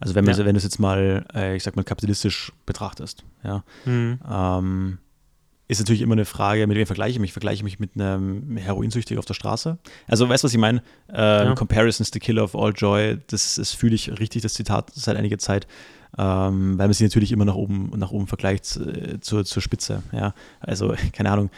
[0.00, 0.36] Also wenn, ja.
[0.38, 4.18] wenn du es jetzt mal, äh, ich sag mal, kapitalistisch betrachtest, ja, mhm.
[4.28, 4.98] ähm,
[5.66, 7.32] ist natürlich immer eine Frage, mit wem vergleiche ich mich?
[7.32, 9.78] Vergleiche mich mit einem Heroinsüchtigen auf der Straße?
[10.06, 10.82] Also weißt du, was ich meine?
[11.08, 11.54] Ähm, ja.
[11.54, 13.18] Comparison is the killer of all joy.
[13.28, 15.66] Das, das fühle ich richtig, das Zitat seit einiger Zeit,
[16.16, 20.02] ähm, weil man sich natürlich immer nach oben nach oben vergleicht äh, zur, zur Spitze.
[20.12, 21.50] Ja, also keine Ahnung.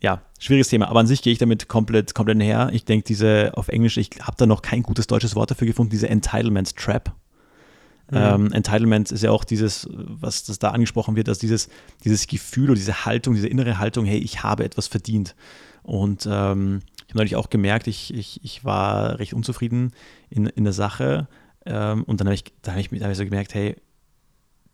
[0.00, 2.70] Ja, schwieriges Thema, aber an sich gehe ich damit komplett, komplett her.
[2.72, 5.90] Ich denke, diese auf Englisch, ich habe da noch kein gutes deutsches Wort dafür gefunden,
[5.90, 7.12] diese Entitlement Trap.
[8.10, 8.16] Mhm.
[8.16, 11.68] Ähm, Entitlement ist ja auch dieses, was das da angesprochen wird, dass dieses,
[12.04, 15.34] dieses Gefühl oder diese Haltung, diese innere Haltung, hey, ich habe etwas verdient.
[15.82, 19.92] Und ähm, ich habe neulich auch gemerkt, ich, ich, ich war recht unzufrieden
[20.30, 21.26] in, in der Sache.
[21.66, 23.76] Ähm, und dann habe ich, hab ich, hab ich so gemerkt, hey,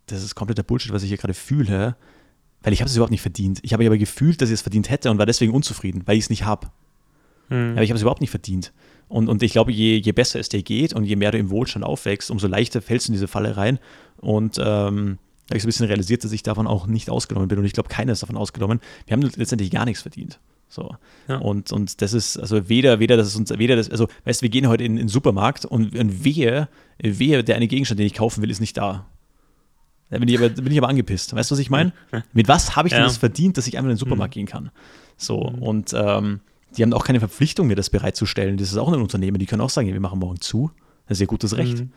[0.07, 1.97] das ist kompletter Bullshit, was ich hier gerade fühle,
[2.63, 3.61] weil ich habe es überhaupt nicht verdient.
[3.63, 6.25] Ich habe aber gefühlt, dass ich es verdient hätte und war deswegen unzufrieden, weil ich
[6.25, 6.69] es nicht habe.
[7.49, 7.73] Mhm.
[7.73, 8.73] Aber ich habe es überhaupt nicht verdient.
[9.09, 11.51] Und, und ich glaube, je, je besser es dir geht und je mehr du im
[11.51, 13.79] Wohlstand aufwächst, umso leichter fällst du in diese Falle rein.
[14.17, 17.49] Und ähm, da habe ich so ein bisschen realisiert, dass ich davon auch nicht ausgenommen
[17.49, 17.59] bin.
[17.59, 18.81] Und ich glaube, keiner ist davon ausgenommen.
[19.07, 20.41] Wir haben letztendlich gar nichts verdient.
[20.69, 20.97] So.
[21.29, 21.37] Ja.
[21.37, 24.43] Und, und das ist, also weder, weder das ist uns, weder das, also, weißt du,
[24.45, 28.07] wir gehen heute in, in den Supermarkt und, und wehe, wehe, der eine Gegenstand, den
[28.07, 29.07] ich kaufen will, ist nicht da.
[30.15, 31.35] Da bin ich aber, bin ich aber angepisst.
[31.35, 31.93] Weißt du, was ich meine?
[32.33, 32.99] Mit was habe ich ja.
[32.99, 34.39] denn das verdient, dass ich einfach in den Supermarkt mhm.
[34.39, 34.71] gehen kann?
[35.17, 35.61] So, mhm.
[35.61, 36.41] und ähm,
[36.77, 38.57] die haben auch keine Verpflichtung, mir das bereitzustellen.
[38.57, 40.71] Das ist auch ein Unternehmen, die können auch sagen, wir machen morgen zu.
[41.09, 41.81] Das ist ja gutes Recht.
[41.81, 41.91] Mhm.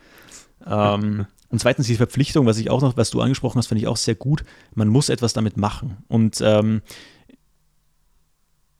[0.66, 3.86] Ähm, und zweitens die Verpflichtung, was ich auch noch, was du angesprochen hast, finde ich
[3.86, 4.44] auch sehr gut.
[4.74, 5.98] Man muss etwas damit machen.
[6.08, 6.82] Und ähm,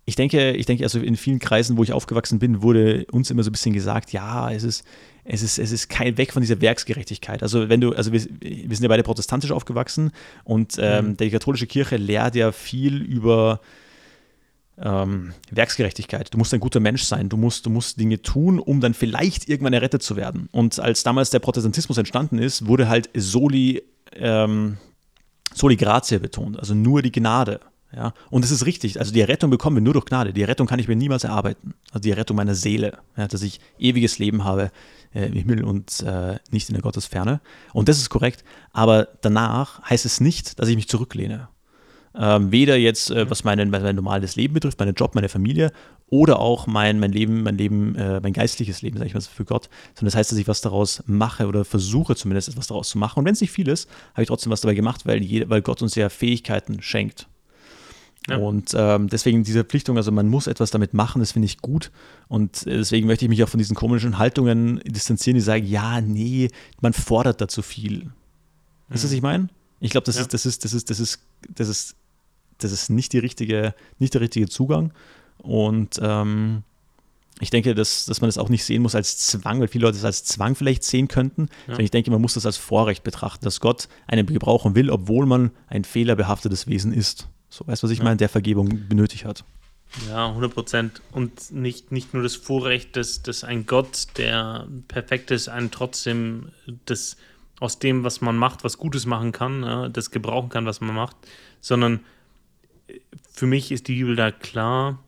[0.04, 3.44] ich denke, ich denke, also in vielen Kreisen, wo ich aufgewachsen bin, wurde uns immer
[3.44, 4.84] so ein bisschen gesagt, ja, es ist,
[5.30, 7.42] es ist, es ist kein Weg von dieser Werksgerechtigkeit.
[7.42, 10.10] Also wenn du, also wir, wir sind ja beide protestantisch aufgewachsen
[10.42, 11.16] und ähm, mhm.
[11.18, 13.60] die katholische Kirche lehrt ja viel über
[14.80, 16.32] ähm, Werksgerechtigkeit.
[16.32, 17.28] Du musst ein guter Mensch sein.
[17.28, 20.48] Du musst, du musst Dinge tun, um dann vielleicht irgendwann errettet zu werden.
[20.50, 23.82] Und als damals der Protestantismus entstanden ist, wurde halt soli,
[24.14, 24.78] ähm,
[25.52, 27.60] soli gratia betont, also nur die Gnade.
[27.92, 28.12] Ja?
[28.30, 30.32] Und es ist richtig, also die Errettung bekommen wir nur durch Gnade.
[30.32, 31.74] Die Errettung kann ich mir niemals erarbeiten.
[31.90, 34.70] Also die Errettung meiner Seele, ja, dass ich ewiges Leben habe
[35.14, 37.40] äh, im Himmel und äh, nicht in der Gottesferne.
[37.72, 38.44] Und das ist korrekt.
[38.72, 41.48] Aber danach heißt es nicht, dass ich mich zurücklehne.
[42.14, 45.72] Ähm, weder jetzt, äh, was mein, mein normales Leben betrifft, meinen Job, meine Familie
[46.08, 49.44] oder auch mein, mein Leben, mein Leben, äh, mein geistliches Leben, sage ich mal, für
[49.44, 52.98] Gott, sondern das heißt, dass ich was daraus mache oder versuche zumindest etwas daraus zu
[52.98, 53.20] machen.
[53.20, 55.62] Und wenn es nicht viel ist, habe ich trotzdem was dabei gemacht, weil, jede, weil
[55.62, 57.28] Gott uns ja Fähigkeiten schenkt.
[58.28, 58.36] Ja.
[58.36, 61.90] Und ähm, deswegen diese Verpflichtung, also man muss etwas damit machen, das finde ich gut.
[62.28, 66.00] Und äh, deswegen möchte ich mich auch von diesen komischen Haltungen distanzieren, die sagen, ja,
[66.00, 66.48] nee,
[66.80, 68.10] man fordert da zu viel.
[68.88, 69.16] Weißt du, was mhm.
[69.16, 69.48] ich meine?
[69.80, 70.22] Ich glaube, das, ja.
[70.22, 71.20] ist, das, ist, das, ist, das, ist,
[71.54, 71.96] das ist
[72.58, 74.92] das ist nicht, die richtige, nicht der richtige Zugang.
[75.38, 76.62] Und ähm,
[77.40, 79.96] ich denke, dass, dass man das auch nicht sehen muss als Zwang, weil viele Leute
[79.96, 81.48] es als Zwang vielleicht sehen könnten.
[81.68, 81.78] Ja.
[81.78, 85.52] Ich denke, man muss das als Vorrecht betrachten, dass Gott einen gebrauchen will, obwohl man
[85.68, 87.28] ein fehlerbehaftetes Wesen ist.
[87.48, 88.04] So, weißt du, was ich ja.
[88.04, 89.44] meine, der Vergebung benötigt hat.
[90.08, 91.02] Ja, 100 Prozent.
[91.12, 96.50] Und nicht, nicht nur das Vorrecht, dass, dass ein Gott, der perfekt ist, einen trotzdem
[96.84, 97.16] das
[97.60, 101.16] aus dem, was man macht, was Gutes machen kann, das gebrauchen kann, was man macht,
[101.60, 102.00] sondern
[103.32, 104.98] für mich ist die Bibel da klar,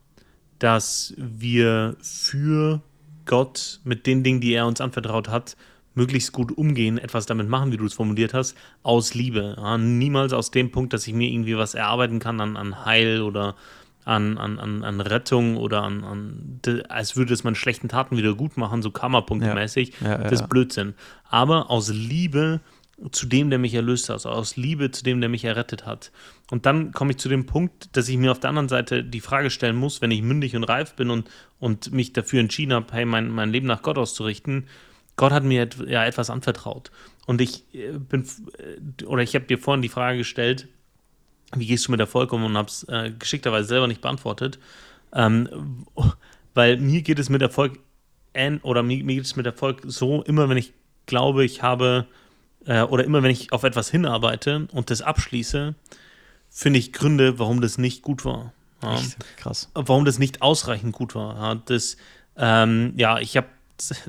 [0.58, 2.80] dass wir für
[3.26, 5.56] Gott mit den Dingen, die er uns anvertraut hat,
[5.94, 9.56] möglichst gut umgehen, etwas damit machen, wie du es formuliert hast, aus Liebe.
[9.58, 13.22] Ja, niemals aus dem Punkt, dass ich mir irgendwie was erarbeiten kann an, an Heil
[13.22, 13.56] oder
[14.04, 18.34] an, an, an, an Rettung oder an, an, als würde es meine schlechten Taten wieder
[18.34, 19.92] gut machen, so Karma-Punkte-mäßig.
[20.00, 20.94] Ja, ja, das ist Blödsinn.
[21.28, 22.60] Aber aus Liebe
[23.12, 26.12] zu dem, der mich erlöst hat, also aus Liebe zu dem, der mich errettet hat.
[26.50, 29.20] Und dann komme ich zu dem Punkt, dass ich mir auf der anderen Seite die
[29.20, 32.92] Frage stellen muss, wenn ich mündig und reif bin und, und mich dafür entschieden habe,
[32.92, 34.66] hey, mein, mein Leben nach Gott auszurichten,
[35.16, 36.90] Gott hat mir ja etwas anvertraut.
[37.26, 38.26] Und ich äh, bin,
[38.58, 40.68] äh, oder ich habe dir vorhin die Frage gestellt,
[41.54, 44.58] wie gehst du mit Erfolg um und habe es äh, geschickterweise selber nicht beantwortet.
[45.12, 45.86] Ähm,
[46.54, 47.78] weil mir geht es mit Erfolg,
[48.62, 50.72] oder mir, mir geht es mit Erfolg so, immer wenn ich
[51.06, 52.06] glaube, ich habe
[52.66, 55.74] äh, oder immer wenn ich auf etwas hinarbeite und das abschließe,
[56.48, 58.52] finde ich Gründe, warum das nicht gut war.
[58.82, 58.94] Ja.
[58.94, 59.16] Echt?
[59.36, 59.70] Krass.
[59.74, 61.36] Warum das nicht ausreichend gut war.
[61.36, 61.96] Ja, das,
[62.36, 63.48] ähm, ja ich habe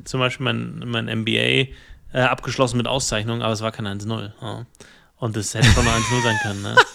[0.03, 1.69] zum Beispiel mein, mein MBA
[2.13, 4.31] äh, abgeschlossen mit Auszeichnung, aber es war kein 1-0.
[4.41, 4.65] Ja.
[5.17, 6.61] Und das hätte schon ein 1-0 sein können.
[6.61, 6.75] Ne?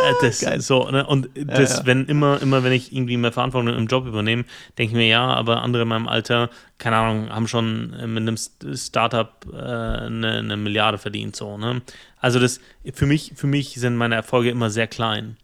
[0.00, 0.60] Äh, das, Geil.
[0.60, 1.06] So, ne?
[1.06, 1.86] Und das, ja, ja.
[1.86, 4.44] wenn immer, immer, wenn ich irgendwie mehr Verantwortung im Job übernehme,
[4.78, 8.36] denke ich mir, ja, aber andere in meinem Alter, keine Ahnung, haben schon mit einem
[8.36, 11.36] Startup äh, eine, eine, Milliarde verdient.
[11.36, 11.82] So, ne?
[12.18, 12.60] Also das,
[12.94, 15.36] für mich, für mich sind meine Erfolge immer sehr klein.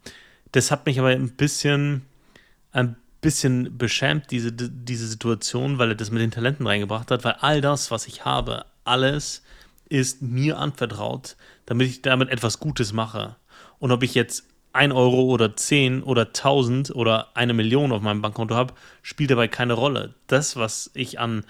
[0.53, 2.03] Das hat mich aber ein bisschen,
[2.71, 2.95] ein
[3.27, 7.59] bisschen beschämt, diese, diese Situation, weil er das mit den Talenten reingebracht hat, weil all
[7.59, 9.43] das, was ich habe, alles
[9.89, 13.35] ist mir anvertraut, damit ich damit etwas Gutes mache.
[13.79, 18.21] Und ob ich jetzt 1 Euro oder 10 oder 1000 oder eine Million auf meinem
[18.21, 20.13] Bankkonto habe, spielt dabei keine Rolle.
[20.27, 21.43] Das, was ich an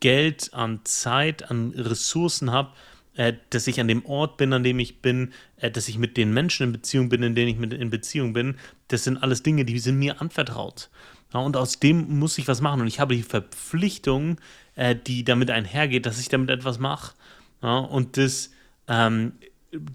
[0.00, 2.72] Geld, an Zeit, an Ressourcen habe,
[3.14, 6.16] äh, dass ich an dem Ort bin, an dem ich bin, äh, dass ich mit
[6.16, 8.56] den Menschen in Beziehung bin, in denen ich mit in Beziehung bin,
[8.92, 10.90] das sind alles Dinge, die sind mir anvertraut.
[11.32, 12.82] Ja, und aus dem muss ich was machen.
[12.82, 14.38] Und ich habe die Verpflichtung,
[14.74, 17.14] äh, die damit einhergeht, dass ich damit etwas mache.
[17.62, 18.50] Ja, und das,
[18.88, 19.32] ähm,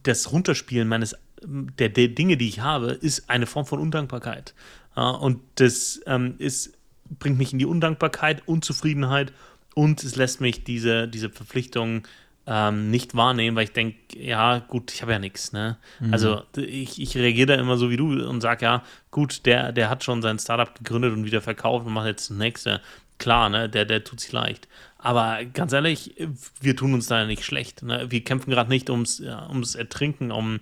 [0.03, 4.53] das Runterspielen meines der, der Dinge, die ich habe, ist eine Form von Undankbarkeit.
[4.95, 6.73] Ja, und das ähm, ist,
[7.19, 9.31] bringt mich in die Undankbarkeit, Unzufriedenheit
[9.75, 12.07] und es lässt mich diese, diese Verpflichtung
[12.47, 15.51] ähm, nicht wahrnehmen, weil ich denke, ja, gut, ich habe ja nichts.
[15.51, 15.77] Ne?
[15.99, 16.13] Mhm.
[16.13, 19.89] Also ich, ich reagiere da immer so wie du und sage, ja, gut, der, der
[19.89, 22.81] hat schon sein Startup gegründet und wieder verkauft und macht jetzt das nächste.
[23.19, 24.67] Klar, ne, der, der tut sich leicht.
[24.97, 26.15] Aber ganz ehrlich,
[26.61, 27.83] wir tun uns da nicht schlecht.
[27.83, 28.05] Ne?
[28.09, 30.59] Wir kämpfen gerade nicht ums, ja, ums Ertrinken, um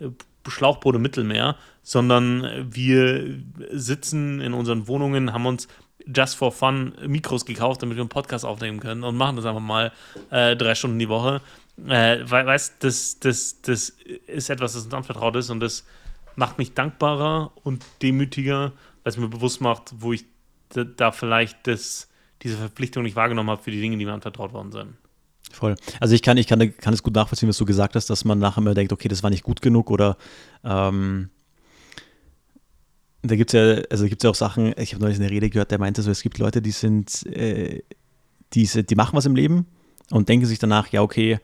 [0.00, 0.08] äh,
[0.48, 3.38] Schlauchboot im Mittelmeer, sondern wir
[3.72, 5.68] sitzen in unseren Wohnungen, haben uns
[6.14, 9.60] just for fun Mikros gekauft, damit wir einen Podcast aufnehmen können und machen das einfach
[9.60, 9.92] mal
[10.30, 11.40] äh, drei Stunden die Woche.
[11.86, 13.90] Äh, weißt das, das, das
[14.26, 15.84] ist etwas, das uns anvertraut ist und das
[16.36, 20.24] macht mich dankbarer und demütiger, weil es mir bewusst macht, wo ich
[20.68, 22.08] da vielleicht das,
[22.42, 24.94] diese Verpflichtung nicht wahrgenommen habe für die Dinge, die mir anvertraut worden sind.
[25.52, 25.76] Voll.
[26.00, 28.38] Also ich kann, ich kann, kann es gut nachvollziehen, was du gesagt hast, dass man
[28.38, 30.16] nachher immer denkt, okay, das war nicht gut genug oder
[30.64, 31.30] ähm,
[33.28, 35.70] da gibt es ja, also gibt ja auch Sachen, ich habe neulich eine Rede gehört,
[35.70, 37.82] der meinte so, es gibt Leute, die sind, äh,
[38.54, 39.66] die, die machen was im Leben
[40.10, 41.38] und denken sich danach, ja, okay,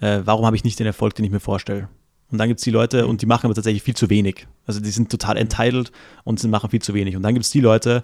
[0.00, 1.88] äh, warum habe ich nicht den Erfolg, den ich mir vorstelle?
[2.30, 4.46] Und dann gibt es die Leute und die machen aber tatsächlich viel zu wenig.
[4.66, 5.92] Also die sind total entitled
[6.24, 7.14] und sie machen viel zu wenig.
[7.14, 8.02] Und dann gibt es die Leute,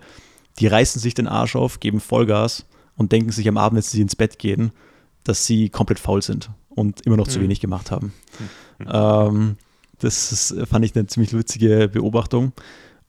[0.59, 2.67] die reißen sich den Arsch auf, geben Vollgas
[2.97, 4.71] und denken sich am Abend, wenn sie ins Bett gehen,
[5.25, 7.31] dass sie komplett faul sind und immer noch mhm.
[7.31, 8.13] zu wenig gemacht haben.
[8.79, 8.89] Mhm.
[8.93, 9.57] Ähm,
[9.99, 12.53] das ist, fand ich eine ziemlich witzige Beobachtung.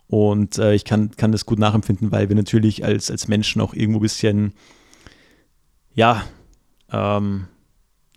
[0.07, 3.73] Und äh, ich kann, kann das gut nachempfinden, weil wir natürlich als, als Menschen auch
[3.73, 4.53] irgendwo ein bisschen,
[5.93, 6.23] ja,
[6.91, 7.47] ähm,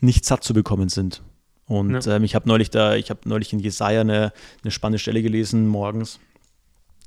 [0.01, 1.22] nicht satt zu bekommen sind.
[1.66, 2.16] Und ja.
[2.16, 4.32] ähm, ich habe neulich da, ich habe neulich in Jesaja eine,
[4.62, 6.20] eine spannende Stelle gelesen morgens,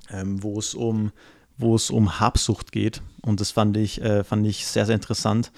[0.09, 1.11] ähm, wo es um,
[1.57, 3.01] wo es um Habsucht geht.
[3.21, 5.51] Und das fand ich, äh, fand ich sehr, sehr interessant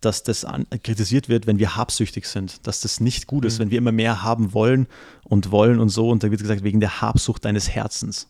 [0.00, 3.62] dass das an, kritisiert wird, wenn wir habsüchtig sind, dass das nicht gut ist, mhm.
[3.62, 4.86] wenn wir immer mehr haben wollen
[5.24, 6.10] und wollen und so.
[6.10, 8.28] Und da wird gesagt, wegen der Habsucht deines Herzens.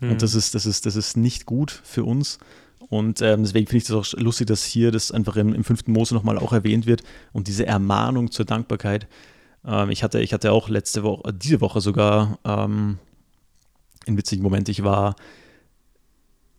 [0.00, 0.12] Mhm.
[0.12, 2.38] Und das ist, das, ist, das ist nicht gut für uns.
[2.88, 5.92] Und ähm, deswegen finde ich das auch lustig, dass hier das einfach im, im fünften
[5.92, 9.06] Mose nochmal auch erwähnt wird und diese Ermahnung zur Dankbarkeit.
[9.64, 12.98] Ähm, ich, hatte, ich hatte auch letzte Woche, diese Woche sogar ähm,
[14.06, 14.68] einen witzigen Moment.
[14.68, 15.16] Ich war,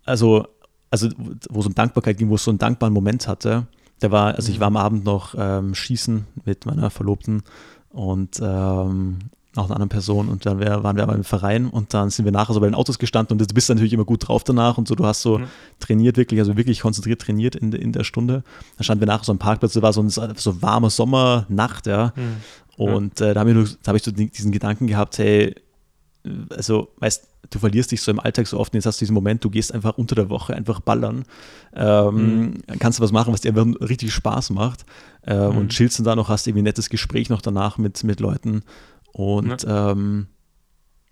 [0.06, 0.48] also,
[0.92, 1.10] also
[1.50, 3.68] wo es um Dankbarkeit ging, wo es so einen dankbaren Moment hatte
[4.02, 7.44] der war, also ich war am Abend noch ähm, schießen mit meiner Verlobten
[7.90, 9.20] und ähm,
[9.60, 12.26] auch einer anderen Person und dann wär, waren wir aber im Verein und dann sind
[12.26, 14.78] wir nachher so bei den Autos gestanden und du bist natürlich immer gut drauf danach
[14.78, 15.45] und so, du hast so mhm.
[15.80, 18.43] trainiert wirklich, also wirklich konzentriert trainiert in, in der Stunde.
[18.78, 22.14] Dann standen wir nachher so am Parkplatz, da war so eine so warme Sommernacht, ja.
[22.16, 22.84] Mhm.
[22.84, 25.53] Und äh, da habe ich, hab ich so diesen Gedanken gehabt, hey,
[26.49, 28.74] also, weißt du, verlierst dich so im Alltag so oft.
[28.74, 31.24] Jetzt hast du diesen Moment, du gehst einfach unter der Woche einfach ballern.
[31.74, 32.80] Ähm, mhm.
[32.80, 34.86] Kannst du was machen, was dir einfach richtig Spaß macht.
[35.26, 35.57] Äh, mhm.
[35.57, 38.64] Und chillst dann da noch, hast irgendwie ein nettes Gespräch noch danach mit, mit Leuten.
[39.14, 40.28] Und ja, ähm,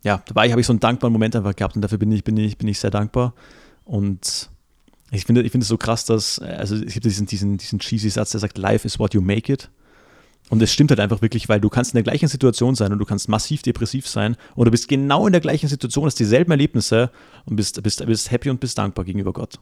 [0.04, 2.38] ja dabei habe ich so einen dankbaren Moment einfach gehabt und dafür bin ich, bin
[2.38, 3.34] ich, bin ich sehr dankbar.
[3.84, 4.50] Und
[5.12, 8.10] ich finde ich finde es so krass, dass, also es gibt diesen, diesen, diesen cheesy
[8.10, 9.70] Satz, der sagt, Life is what you make it.
[10.50, 13.00] Und es stimmt halt einfach wirklich, weil du kannst in der gleichen Situation sein und
[13.00, 16.52] du kannst massiv depressiv sein und du bist genau in der gleichen Situation, hast dieselben
[16.52, 17.12] Erlebnisse
[17.46, 19.60] und bist, bist, bist happy und bist dankbar gegenüber Gott.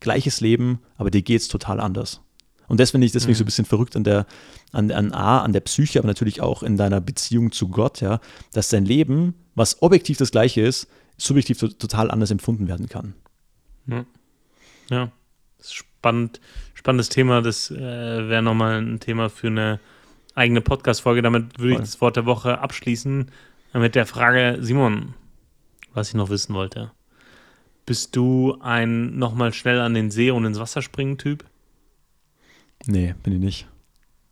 [0.00, 2.22] Gleiches Leben, aber dir geht es total anders.
[2.68, 3.36] Und das finde ich deswegen mhm.
[3.36, 4.26] so ein bisschen verrückt an der,
[4.72, 8.20] an, an A, an der Psyche, aber natürlich auch in deiner Beziehung zu Gott, ja,
[8.52, 13.14] dass dein Leben, was objektiv das gleiche ist, subjektiv total anders empfunden werden kann.
[13.86, 14.04] Ja,
[14.90, 15.12] ja.
[15.62, 16.40] spannend,
[16.74, 17.42] spannendes Thema.
[17.42, 17.78] Das äh,
[18.28, 19.80] wäre nochmal ein Thema für eine
[20.34, 21.22] eigene Podcast-Folge.
[21.22, 23.30] Damit würde ich das Wort der Woche abschließen
[23.74, 25.14] mit der Frage, Simon,
[25.92, 26.92] was ich noch wissen wollte.
[27.86, 31.44] Bist du ein nochmal schnell an den See und ins Wasser springen Typ?
[32.86, 33.66] Nee, bin ich nicht.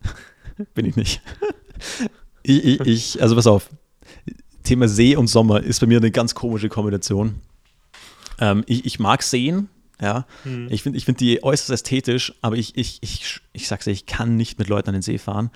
[0.75, 1.23] bin ich nicht.
[2.43, 3.71] ich, ich, ich, also pass auf.
[4.63, 7.41] Thema See und Sommer ist bei mir eine ganz komische Kombination.
[8.39, 9.69] Ähm, ich, ich mag Seen,
[10.01, 10.27] ja.
[10.45, 10.69] Hm.
[10.71, 14.07] Ich finde ich find die äußerst ästhetisch, aber ich, ich, ich, ich sag's dir, ich
[14.07, 15.51] kann nicht mit Leuten an den See fahren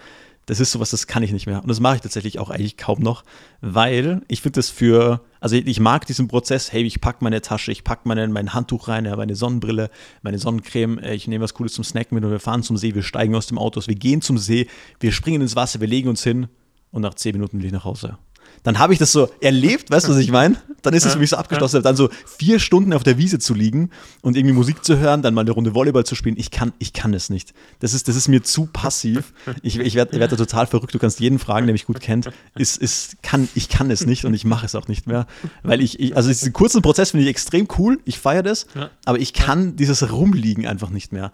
[0.47, 1.61] das ist sowas, das kann ich nicht mehr.
[1.61, 3.24] Und das mache ich tatsächlich auch eigentlich kaum noch,
[3.61, 7.72] weil ich finde das für, also ich mag diesen Prozess, hey, ich packe meine Tasche,
[7.72, 9.90] ich packe meine, mein Handtuch rein, meine Sonnenbrille,
[10.22, 12.94] meine Sonnencreme, äh, ich nehme was Cooles zum Snacken mit und wir fahren zum See,
[12.94, 14.68] wir steigen aus dem Auto, wir gehen zum See,
[15.01, 16.47] wir springen ins Wasser, wir legen uns hin
[16.92, 18.16] und nach zehn Minuten will ich nach Hause
[18.62, 20.57] dann habe ich das so erlebt, weißt du, was ich meine?
[20.82, 23.54] Dann ist es für mich so abgeschlossen, dann so vier Stunden auf der Wiese zu
[23.54, 23.90] liegen
[24.22, 26.36] und irgendwie Musik zu hören, dann mal eine Runde Volleyball zu spielen.
[26.38, 27.54] Ich kann, ich kann es nicht.
[27.80, 29.32] Das ist, das ist mir zu passiv.
[29.62, 30.94] Ich, ich werde werd da total verrückt.
[30.94, 32.30] Du kannst jeden fragen, der mich gut kennt.
[32.54, 35.26] Ist, ist, kann, ich kann es nicht und ich mache es auch nicht mehr.
[35.62, 38.00] Weil ich, ich also diesen kurzen Prozess finde ich extrem cool.
[38.04, 38.66] Ich feiere das,
[39.04, 41.32] aber ich kann dieses Rumliegen einfach nicht mehr.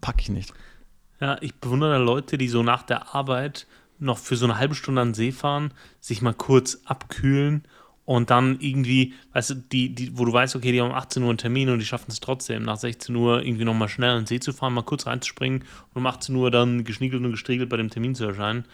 [0.00, 0.52] Packe ich nicht.
[1.20, 3.66] Ja, ich bewundere Leute, die so nach der Arbeit
[4.00, 7.64] noch für so eine halbe Stunde an den See fahren, sich mal kurz abkühlen
[8.04, 11.22] und dann irgendwie, weißt du, die, die, wo du weißt, okay, die haben um 18
[11.22, 14.22] Uhr einen Termin und die schaffen es trotzdem, nach 16 Uhr irgendwie nochmal schnell an
[14.22, 17.68] den See zu fahren, mal kurz reinzuspringen und um 18 Uhr dann geschniegelt und gestriegelt
[17.68, 18.64] bei dem Termin zu erscheinen.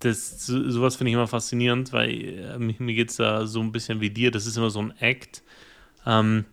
[0.00, 4.00] Das, sowas finde ich immer faszinierend, weil äh, mir geht es da so ein bisschen
[4.00, 5.42] wie dir, das ist immer so ein Act.
[6.04, 6.46] Ähm,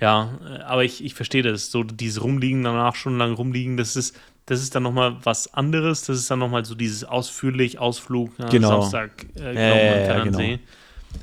[0.00, 4.16] ja, aber ich, ich verstehe das, so dieses Rumliegen danach, schon lang rumliegen, das ist,
[4.50, 6.02] das ist dann nochmal was anderes.
[6.06, 8.80] Das ist dann nochmal so dieses ausführlich Ausflug ja, genau.
[8.80, 10.38] Samstag äh, äh, ja, genau.
[10.38, 10.58] See.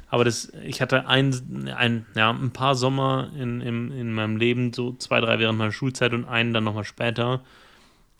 [0.09, 4.71] Aber das, ich hatte ein, ein, ja, ein paar Sommer in, in, in meinem Leben,
[4.71, 7.41] so zwei, drei während meiner Schulzeit und einen dann nochmal später,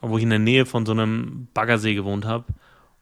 [0.02, 2.44] wo ich in der Nähe von so einem Baggersee gewohnt habe.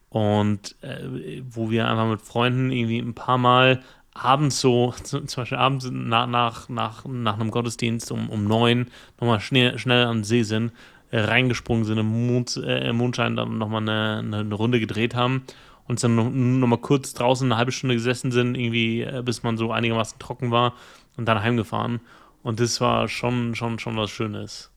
[0.09, 3.81] Und äh, wo wir einfach mit Freunden irgendwie ein paar Mal
[4.13, 9.39] abends so, zum Beispiel abends nach, nach, nach, nach einem Gottesdienst um, um neun nochmal
[9.39, 10.71] schnell, schnell am See sind
[11.11, 15.43] reingesprungen sind im Mond, äh, Mondschein, dann nochmal eine, eine, eine Runde gedreht haben
[15.87, 19.57] und dann noch, noch kurz draußen eine halbe Stunde gesessen sind, irgendwie, äh, bis man
[19.57, 20.73] so einigermaßen trocken war
[21.17, 22.01] und dann heimgefahren.
[22.43, 24.71] Und das war schon, schon, schon was Schönes.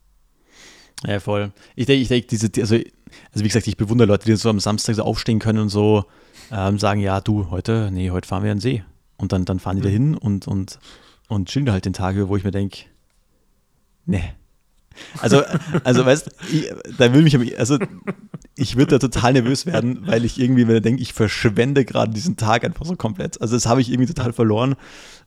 [1.06, 1.52] Ja, voll.
[1.76, 4.60] Ich denke, ich denke, diese, also, also wie gesagt, ich bewundere Leute, die so am
[4.60, 6.04] Samstag so aufstehen können und so
[6.50, 8.84] ähm, sagen, ja, du, heute, nee, heute fahren wir an den See.
[9.16, 9.84] Und dann, dann fahren die mhm.
[9.84, 10.78] da hin und, und,
[11.28, 12.84] und chillen halt den Tag, wo ich mir denke,
[14.06, 14.32] nee,
[15.20, 15.42] also,
[15.84, 17.78] also weißt ich, da will mich, also
[18.56, 22.36] ich würde da total nervös werden, weil ich irgendwie, ich denke, ich verschwende gerade diesen
[22.36, 23.40] Tag einfach so komplett.
[23.40, 24.74] Also das habe ich irgendwie total verloren.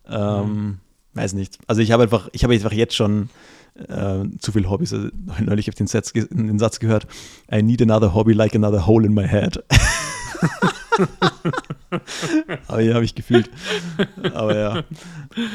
[0.10, 0.80] Ähm,
[1.14, 1.58] weiß nicht.
[1.68, 3.30] Also ich habe einfach, ich habe einfach jetzt schon
[3.76, 4.94] äh, zu viele Hobbys.
[4.94, 5.10] Also,
[5.40, 7.08] neulich habe ich den, Satz, den Satz gehört,
[7.52, 9.64] I need another hobby like another hole in my head.
[12.68, 13.50] Aber ja, habe ich gefühlt.
[14.34, 14.84] Aber ja.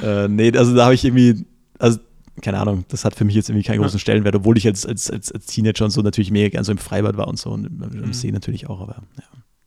[0.03, 1.45] Äh, nee, also da habe ich irgendwie,
[1.79, 1.99] also
[2.43, 5.11] keine Ahnung, das hat für mich jetzt irgendwie keinen großen Stellenwert, obwohl ich als, als,
[5.11, 7.67] als, als Teenager und so natürlich mega gern so im Freibad war und so und
[7.67, 8.13] im mhm.
[8.13, 9.25] See natürlich auch, aber ja.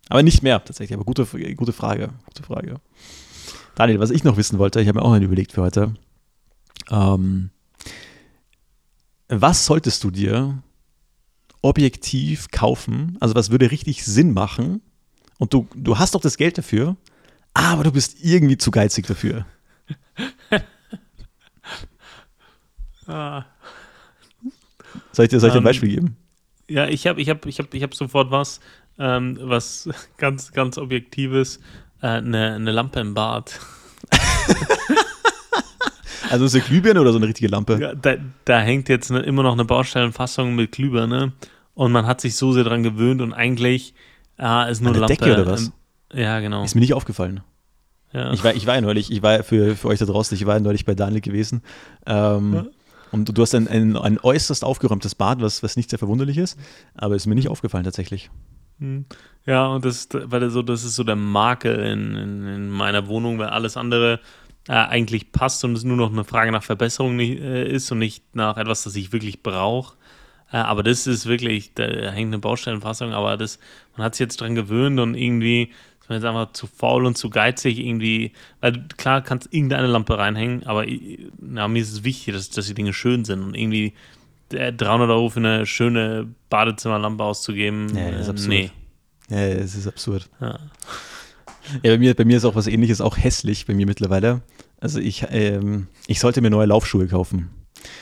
[0.10, 2.76] Aber nicht mehr tatsächlich, aber gute, gute Frage, gute Frage.
[3.76, 5.94] Daniel, was ich noch wissen wollte, ich habe mir auch einen überlegt für heute.
[6.90, 7.52] Ähm,
[9.28, 10.64] was solltest du dir
[11.62, 13.18] objektiv kaufen?
[13.20, 14.82] Also was würde richtig Sinn machen?
[15.38, 16.98] Und du, du hast doch das Geld dafür,
[17.54, 19.46] aber du bist irgendwie zu geizig dafür.
[23.10, 23.46] Ah.
[25.12, 26.18] Soll ich dir, soll ich dir ein ähm, Beispiel geben?
[26.68, 28.60] Ja, ich habe ich hab, ich hab, ich hab sofort was,
[29.00, 31.60] ähm, was ganz, ganz Objektives.
[32.02, 33.60] Äh, eine, eine Lampe im Bad.
[36.30, 37.80] also ist eine Glühbirne oder so eine richtige Lampe?
[37.80, 41.34] Ja, da, da hängt jetzt eine, immer noch eine Baustellenfassung mit Glühbirne
[41.74, 43.94] und man hat sich so sehr dran gewöhnt und eigentlich
[44.38, 45.18] äh, ist nur eine Lampe.
[45.18, 45.72] Decke oder was?
[46.14, 46.64] ja, genau.
[46.64, 47.42] Ist mir nicht aufgefallen.
[48.14, 48.32] Ja.
[48.34, 50.56] Ich, war, ich war ja neulich, ich war für, für euch da draußen, ich war
[50.56, 51.62] ja neulich bei Daniel gewesen.
[52.06, 52.66] Ähm, ja.
[53.12, 56.60] Und du hast ein, ein, ein, äußerst aufgeräumtes Bad, was, was nicht sehr verwunderlich ist,
[56.96, 58.30] aber ist mir nicht aufgefallen tatsächlich.
[58.80, 59.06] Hm.
[59.46, 63.40] Ja, und das, weil so, das ist so der Makel in, in, in meiner Wohnung,
[63.40, 64.20] weil alles andere
[64.68, 68.00] äh, eigentlich passt und es nur noch eine Frage nach Verbesserung nicht, äh, ist und
[68.00, 69.96] nicht nach etwas, das ich wirklich brauche.
[70.52, 73.60] Äh, aber das ist wirklich, da hängt eine Baustellenfassung, aber das,
[73.96, 75.72] man hat sich jetzt dran gewöhnt und irgendwie
[76.10, 80.66] man jetzt einfach zu faul und zu geizig irgendwie, weil klar kannst irgendeine Lampe reinhängen,
[80.66, 80.86] aber
[81.40, 83.94] na, mir ist es wichtig, dass, dass die Dinge schön sind und irgendwie
[84.50, 88.50] 300 Euro für eine schöne Badezimmerlampe auszugeben, ja, das ist absurd.
[88.50, 88.72] nee.
[89.30, 90.30] Ja, es ist absurd.
[90.42, 90.60] Ja.
[91.84, 94.42] Ja, bei mir, bei mir ist auch was ähnliches, auch hässlich bei mir mittlerweile.
[94.82, 97.50] Also ich, ähm, ich sollte mir neue Laufschuhe kaufen.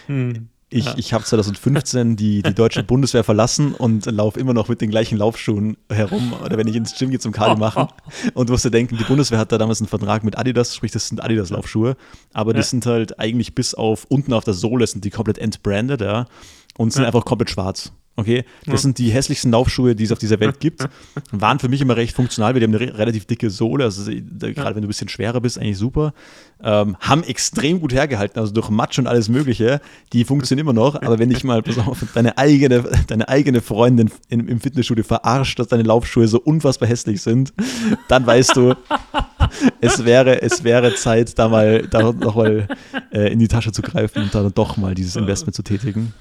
[0.05, 0.47] Hm.
[0.69, 0.95] Ich, ja.
[0.97, 5.17] ich habe 2015 die, die deutsche Bundeswehr verlassen und laufe immer noch mit den gleichen
[5.17, 7.87] Laufschuhen herum oder wenn ich ins Gym gehe zum Kali machen.
[8.33, 10.91] Und du musst dir denken, die Bundeswehr hat da damals einen Vertrag mit Adidas, sprich,
[10.91, 11.95] das sind Adidas-Laufschuhe,
[12.33, 12.63] aber die ja.
[12.63, 16.25] sind halt eigentlich bis auf unten auf der Sohle sind die komplett entbranded, ja,
[16.77, 17.07] und sind ja.
[17.07, 17.93] einfach komplett schwarz.
[18.19, 18.77] Okay, das ja.
[18.77, 20.83] sind die hässlichsten Laufschuhe, die es auf dieser Welt gibt.
[21.31, 24.53] Waren für mich immer recht funktional, weil die haben eine relativ dicke Sohle, also gerade
[24.55, 24.65] ja.
[24.65, 26.15] wenn du ein bisschen schwerer bist, eigentlich super.
[26.63, 29.81] Ähm, haben extrem gut hergehalten, also durch Matsch und alles Mögliche.
[30.13, 34.09] Die funktionieren immer noch, aber wenn ich mal, pass auf, deine eigene, deine eigene Freundin
[34.29, 37.53] in, im Fitnessstudio verarscht, dass deine Laufschuhe so unfassbar hässlich sind,
[38.07, 38.73] dann weißt du,
[39.79, 42.67] es wäre, es wäre Zeit, da mal, da noch mal
[43.11, 46.13] äh, in die Tasche zu greifen und da doch mal dieses Investment zu tätigen.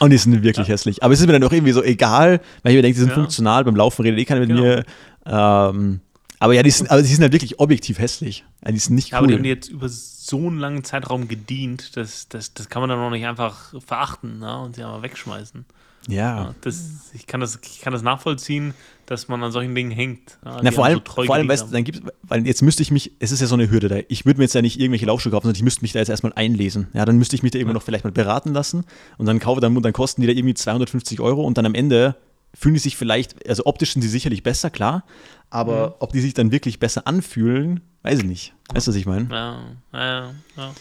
[0.00, 0.72] Und die sind wirklich ja.
[0.72, 1.02] hässlich.
[1.02, 3.10] Aber es ist mir dann auch irgendwie so egal, weil ich mir denke, die sind
[3.10, 3.14] ja.
[3.14, 3.64] funktional.
[3.64, 4.62] Beim Laufen redet eh keiner mit genau.
[4.62, 4.84] mir.
[5.26, 6.00] Ähm,
[6.38, 8.44] aber ja, die sind, aber die sind halt wirklich objektiv hässlich.
[8.64, 9.18] Ja, die sind nicht cool.
[9.18, 12.88] aber die haben jetzt über so einen langen Zeitraum gedient, das, das, das kann man
[12.88, 14.58] dann auch nicht einfach verachten ne?
[14.60, 15.66] und sie einfach wegschmeißen.
[16.08, 16.54] Ja.
[16.62, 18.72] Das, ich, kann das, ich kann das nachvollziehen,
[19.10, 20.38] dass man an solchen Dingen hängt.
[20.44, 23.10] Ja, Na, vor allem, so vor allem weißt, dann gibt's, weil jetzt müsste ich mich,
[23.18, 23.96] es ist ja so eine Hürde da.
[24.06, 26.10] Ich würde mir jetzt ja nicht irgendwelche Laufschuhe kaufen, sondern ich müsste mich da jetzt
[26.10, 26.86] erstmal einlesen.
[26.92, 27.74] Ja, dann müsste ich mich da irgendwo ja.
[27.74, 28.84] noch vielleicht mal beraten lassen
[29.18, 32.14] und dann kaufe, dann, dann kosten die da irgendwie 250 Euro und dann am Ende
[32.54, 35.02] fühlen die sich vielleicht, also optisch sind sie sicherlich besser, klar,
[35.50, 35.94] aber mhm.
[35.98, 38.54] ob die sich dann wirklich besser anfühlen, weiß ich nicht.
[38.72, 39.28] Weißt du, was ich meine?
[39.28, 39.58] Ja,
[39.92, 40.72] ja, ja.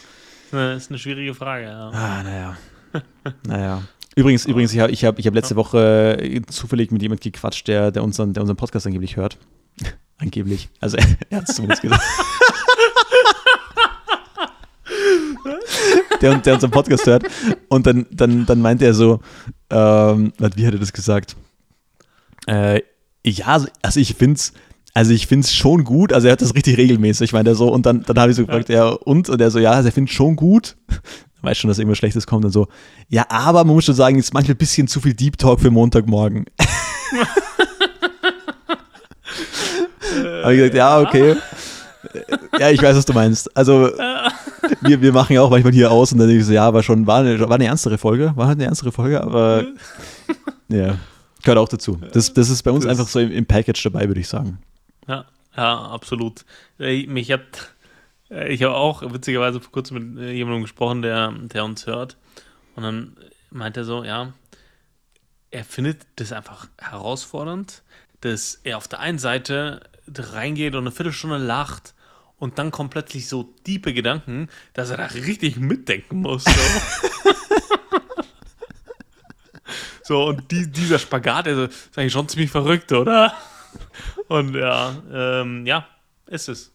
[0.51, 1.89] Das ist eine schwierige Frage, ja.
[1.89, 2.57] Ah, naja.
[3.47, 3.83] naja.
[4.19, 7.69] Übrigens, übrigens, ich habe ich hab, ich hab letzte Woche äh, zufällig mit jemandem gequatscht,
[7.69, 9.37] der, der, unseren, der unseren Podcast angeblich hört.
[10.17, 10.67] angeblich.
[10.81, 12.03] Also er, er hat es zumindest gesagt.
[16.21, 17.23] der, der unseren Podcast hört.
[17.69, 19.21] Und dann, dann, dann meinte er so,
[19.69, 21.37] ähm, wie hat er das gesagt?
[22.45, 22.81] Äh,
[23.25, 24.51] ja, also ich finde es
[24.93, 27.71] also ich finde es schon gut, also er hat das richtig regelmäßig, meint er so,
[27.71, 29.29] und dann, dann habe ich so gefragt, ja, und?
[29.29, 30.75] Und er so, ja, also er findet es schon gut,
[31.41, 32.67] weiß schon, dass irgendwas Schlechtes kommt und so.
[33.07, 35.71] Ja, aber man muss schon sagen, ist manchmal ein bisschen zu viel Deep Talk für
[35.71, 36.45] Montagmorgen.
[40.43, 41.35] Habe ich gesagt, ja, okay.
[42.59, 43.55] Ja, ich weiß, was du meinst.
[43.55, 43.91] Also,
[44.81, 46.83] wir, wir machen ja auch manchmal hier aus und dann denke ich so, ja, war
[46.83, 49.65] schon, war eine, war eine ernstere Folge, war halt eine ernstere Folge, aber
[50.69, 50.95] ja,
[51.43, 51.99] gehört auch dazu.
[52.13, 54.59] Das, das ist bei uns das einfach so im, im Package dabei, würde ich sagen.
[55.07, 55.25] Ja,
[55.55, 56.45] ja, absolut.
[56.77, 57.73] Mich hat
[58.29, 62.17] ich habe auch witzigerweise vor kurzem mit äh, jemandem gesprochen, der, der uns hört.
[62.75, 63.17] Und dann
[63.49, 64.33] meint er so, ja,
[65.51, 67.83] er findet das einfach herausfordernd,
[68.21, 71.93] dass er auf der einen Seite reingeht und eine Viertelstunde lacht
[72.37, 76.45] und dann kommt plötzlich so tiefe Gedanken, dass er da richtig mitdenken muss.
[76.45, 76.51] So,
[80.03, 83.33] so und die, dieser Spagat, also, ist eigentlich schon ziemlich verrückt, oder?
[84.27, 85.87] Und ja, ähm, ja,
[86.27, 86.71] ist es.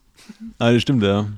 [0.59, 1.29] Ah, das stimmt, ja.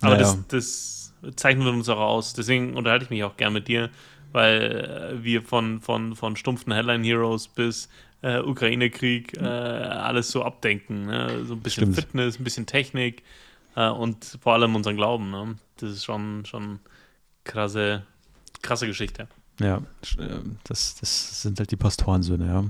[0.00, 0.36] Aber naja.
[0.48, 2.34] das, das zeichnet uns auch aus.
[2.34, 3.90] Deswegen unterhalte ich mich auch gern mit dir,
[4.32, 7.88] weil äh, wir von, von, von stumpfen Headline Heroes bis
[8.22, 11.06] äh, Ukraine-Krieg äh, alles so abdenken.
[11.06, 11.44] Ne?
[11.44, 11.96] So ein bisschen Stimmt.
[11.96, 13.22] Fitness, ein bisschen Technik
[13.76, 15.30] äh, und vor allem unseren Glauben.
[15.30, 15.56] Ne?
[15.78, 16.80] Das ist schon, schon
[17.44, 18.02] krasse,
[18.62, 19.28] krasse Geschichte.
[19.60, 19.76] Ja,
[20.18, 22.64] äh, das, das sind halt die Pastorensöhne, ja.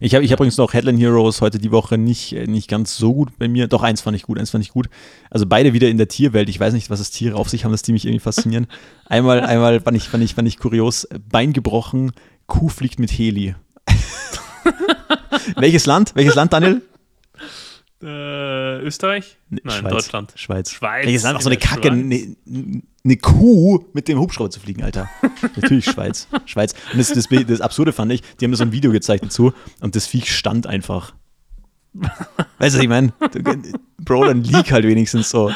[0.00, 2.96] Ich habe ich hab übrigens noch Headline Heroes heute die Woche nicht, äh, nicht ganz
[2.96, 3.68] so gut bei mir.
[3.68, 4.88] Doch, eins fand ich gut, eins fand ich gut.
[5.30, 6.48] Also beide wieder in der Tierwelt.
[6.48, 8.66] Ich weiß nicht, was das Tiere auf sich haben, dass die mich irgendwie faszinieren.
[9.06, 12.12] Einmal, einmal fand ich, fand ich, fand ich kurios, Bein gebrochen,
[12.46, 13.54] Kuh fliegt mit Heli.
[15.56, 16.14] Welches Land?
[16.14, 16.82] Welches Land, Daniel?
[18.02, 19.38] Äh, Österreich?
[19.48, 19.92] Nein, Schweiz.
[19.92, 20.32] Deutschland.
[20.36, 20.70] Schweiz.
[20.72, 21.06] Schweiz.
[21.06, 21.38] Welches Land?
[21.38, 21.90] Auch so eine Kacke,
[23.06, 25.08] eine ne Kuh mit dem Hubschrauber zu fliegen, Alter.
[25.56, 26.26] Natürlich Schweiz.
[26.44, 26.74] Schweiz.
[26.92, 29.94] Und das, das, das, Absurde fand ich, die haben so ein Video gezeigt dazu und
[29.94, 31.14] das Viech stand einfach.
[31.94, 33.12] Weißt du, was ich meine?
[33.98, 35.50] Bro, dann lieg halt wenigstens so.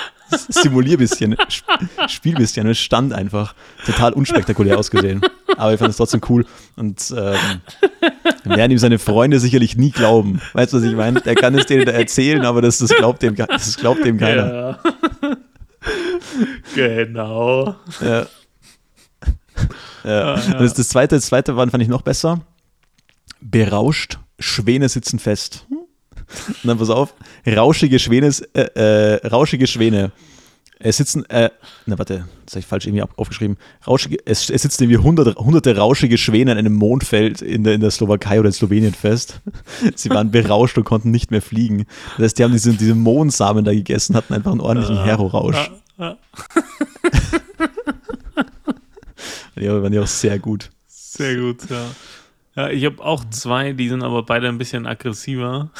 [0.48, 1.36] Simulier ein bisschen,
[2.06, 2.66] spiel ein bisschen.
[2.68, 5.20] Es stand einfach total unspektakulär ausgesehen.
[5.56, 6.46] Aber ich fand es trotzdem cool.
[6.76, 7.60] Und ähm,
[8.44, 10.40] werden ihm seine Freunde sicherlich nie glauben.
[10.52, 11.20] Weißt du, was ich meine?
[11.20, 14.78] Der kann es denen erzählen, aber das, das, glaubt, dem, das glaubt dem keiner.
[15.20, 15.36] Ja.
[16.74, 17.76] genau.
[18.00, 18.26] Ja.
[20.04, 20.34] Ja.
[20.34, 22.40] Und das, das, zweite, das zweite fand ich noch besser.
[23.40, 25.66] Berauscht, Schwäne sitzen fest.
[25.70, 27.14] Und dann pass auf,
[27.46, 30.12] rauschige Schwäne, äh, äh, rauschige Schwäne.
[30.82, 31.50] Es sitzen, äh,
[31.84, 33.58] na warte, das habe ich falsch irgendwie aufgeschrieben.
[33.86, 37.82] Rauschige, es, es sitzen irgendwie hunderte, hunderte rauschige Schwäne in einem Mondfeld in der, in
[37.82, 39.42] der Slowakei oder in Slowenien fest.
[39.94, 41.84] Sie waren berauscht und konnten nicht mehr fliegen.
[42.16, 45.04] Das heißt, die haben diese, diese Mohnsamen da gegessen, hatten einfach einen ordentlichen ja.
[45.04, 45.70] Hero-Rausch.
[45.98, 46.16] Ja.
[49.56, 50.70] Die waren ja auch sehr gut.
[50.86, 51.84] Sehr gut, ja.
[52.56, 55.70] Ja, ich habe auch zwei, die sind aber beide ein bisschen aggressiver.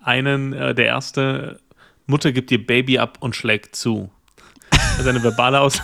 [0.00, 1.60] Einen, äh, der erste,
[2.06, 4.10] Mutter gibt ihr Baby ab und schlägt zu.
[4.98, 5.80] Als eine verbale, Aus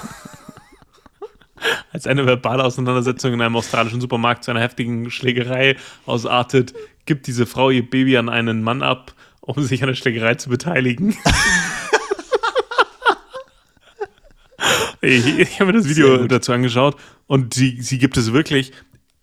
[1.93, 6.75] Als eine verbale Auseinandersetzung in einem australischen Supermarkt zu einer heftigen Schlägerei ausartet,
[7.07, 10.51] gibt diese Frau ihr Baby an einen Mann ab, um sich an der Schlägerei zu
[10.51, 11.17] beteiligen.
[15.01, 16.97] ich, ich habe mir das Video dazu angeschaut
[17.27, 18.73] und sie, sie gibt es wirklich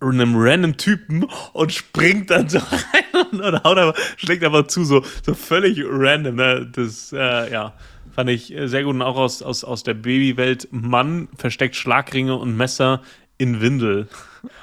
[0.01, 4.83] einem random Typen und springt dann so rein und, und haut aber, schlägt aber zu,
[4.83, 6.35] so, so völlig random.
[6.35, 6.69] Ne?
[6.71, 7.73] Das, äh, ja,
[8.13, 10.67] fand ich sehr gut und auch aus, aus, aus der Babywelt.
[10.71, 13.01] Mann versteckt Schlagringe und Messer
[13.37, 14.07] in Windel.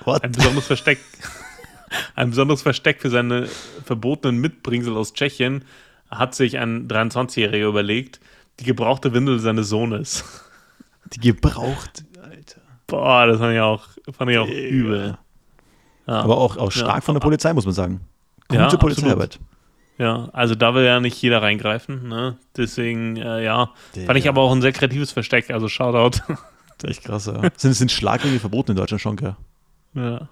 [0.05, 0.24] What?
[0.24, 0.99] Ein besonderes Versteck.
[2.14, 3.49] Ein besonderes Versteck für seine
[3.85, 5.64] verbotenen Mitbringsel aus Tschechien
[6.11, 8.20] hat sich ein 23-Jähriger überlegt,
[8.61, 10.24] die gebrauchte Windel seines Sohnes.
[11.12, 12.61] Die gebraucht, Alter.
[12.87, 15.18] Boah, das fand ich auch, fand ich auch übel.
[16.07, 16.20] Ja.
[16.20, 17.00] Aber auch, auch stark ja.
[17.00, 18.00] von der Polizei, muss man sagen.
[18.48, 19.38] Gute ja, Polizeiarbeit.
[19.98, 22.09] Ja, also da will ja nicht jeder reingreifen.
[22.09, 22.36] Ne?
[22.57, 25.50] Deswegen, äh, ja, Der, fand ich aber auch ein sehr kreatives Versteck.
[25.50, 26.18] Also Shoutout.
[26.82, 27.40] Echt krass, ja.
[27.57, 29.36] sind, sind Schlagringe verboten in Deutschland schon, gell?
[29.94, 30.28] Ja.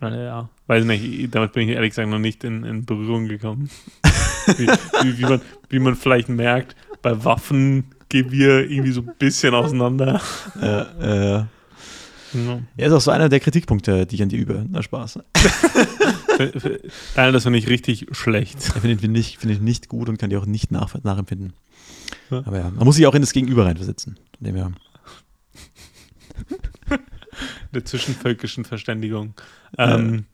[0.00, 0.08] Ja.
[0.08, 0.48] ja.
[0.66, 3.70] Weiß nicht, damit bin ich ehrlich gesagt noch nicht in, in Berührung gekommen.
[4.56, 9.12] wie, wie, wie, man, wie man vielleicht merkt, bei Waffen gehen wir irgendwie so ein
[9.18, 10.20] bisschen auseinander.
[10.60, 11.44] Ja, äh,
[12.36, 12.60] ja.
[12.76, 14.66] Er ist auch so einer der Kritikpunkte, die ich an dir übe.
[14.68, 15.20] Na Spaß.
[17.16, 18.58] Nein, das finde ich richtig schlecht.
[18.58, 21.52] Ich finde ihn nicht, find ich nicht gut und kann die auch nicht nach, nachempfinden.
[22.30, 22.42] Ja.
[22.44, 24.18] Aber ja, man muss sich auch in das Gegenüber reinversetzen.
[24.40, 24.72] Dem her.
[27.72, 29.34] Der zwischenvölkischen Verständigung.
[29.76, 30.24] Ähm,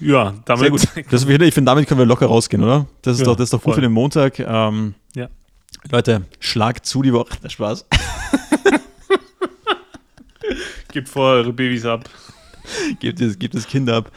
[0.00, 0.80] äh, ja, damit.
[0.80, 1.12] Sehr gut.
[1.12, 2.86] Das, ich finde, damit können wir locker rausgehen, oder?
[3.02, 4.40] Das ist, ja, doch, das ist doch gut für den Montag.
[4.40, 5.28] Ähm, ja.
[5.90, 7.36] Leute, schlag zu die Woche.
[7.48, 7.86] Spaß.
[10.92, 12.08] Gebt vor eure Babys ab.
[13.00, 14.10] gebt, das, gebt das Kind ab.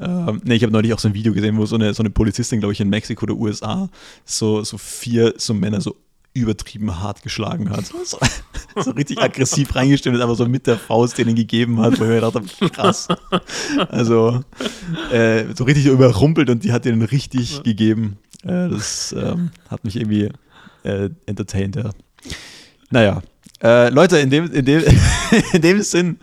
[0.00, 2.10] Ähm, ne, ich habe neulich auch so ein Video gesehen, wo so eine, so eine
[2.10, 3.88] Polizistin, glaube ich, in Mexiko oder USA
[4.24, 5.96] so, so vier so Männer so
[6.34, 7.84] übertrieben hart geschlagen hat.
[8.74, 12.04] So, so richtig aggressiv reingestellt und einfach so mit der Faust denen gegeben hat, wo
[12.04, 13.08] ich mir gedacht habe, krass.
[13.88, 14.44] Also
[15.10, 18.18] äh, so richtig überrumpelt und die hat denen richtig gegeben.
[18.44, 20.28] Äh, das ähm, hat mich irgendwie
[20.84, 21.90] äh, entertained, ja.
[22.90, 23.22] Naja,
[23.62, 24.82] äh, Leute, in dem, in, dem,
[25.52, 26.18] in dem Sinn,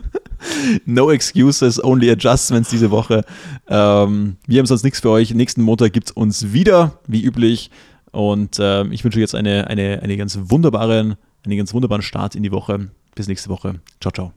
[0.84, 3.24] no excuses, only adjustments diese Woche.
[3.68, 5.32] Ähm, wir haben sonst nichts für euch.
[5.34, 7.70] Nächsten Montag gibt es uns wieder, wie üblich.
[8.12, 12.42] Und äh, ich wünsche jetzt eine, eine, eine ganz wunderbaren, einen ganz wunderbaren Start in
[12.42, 12.88] die Woche.
[13.14, 13.80] Bis nächste Woche.
[14.00, 14.32] Ciao, ciao.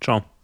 [0.00, 0.39] Ciao.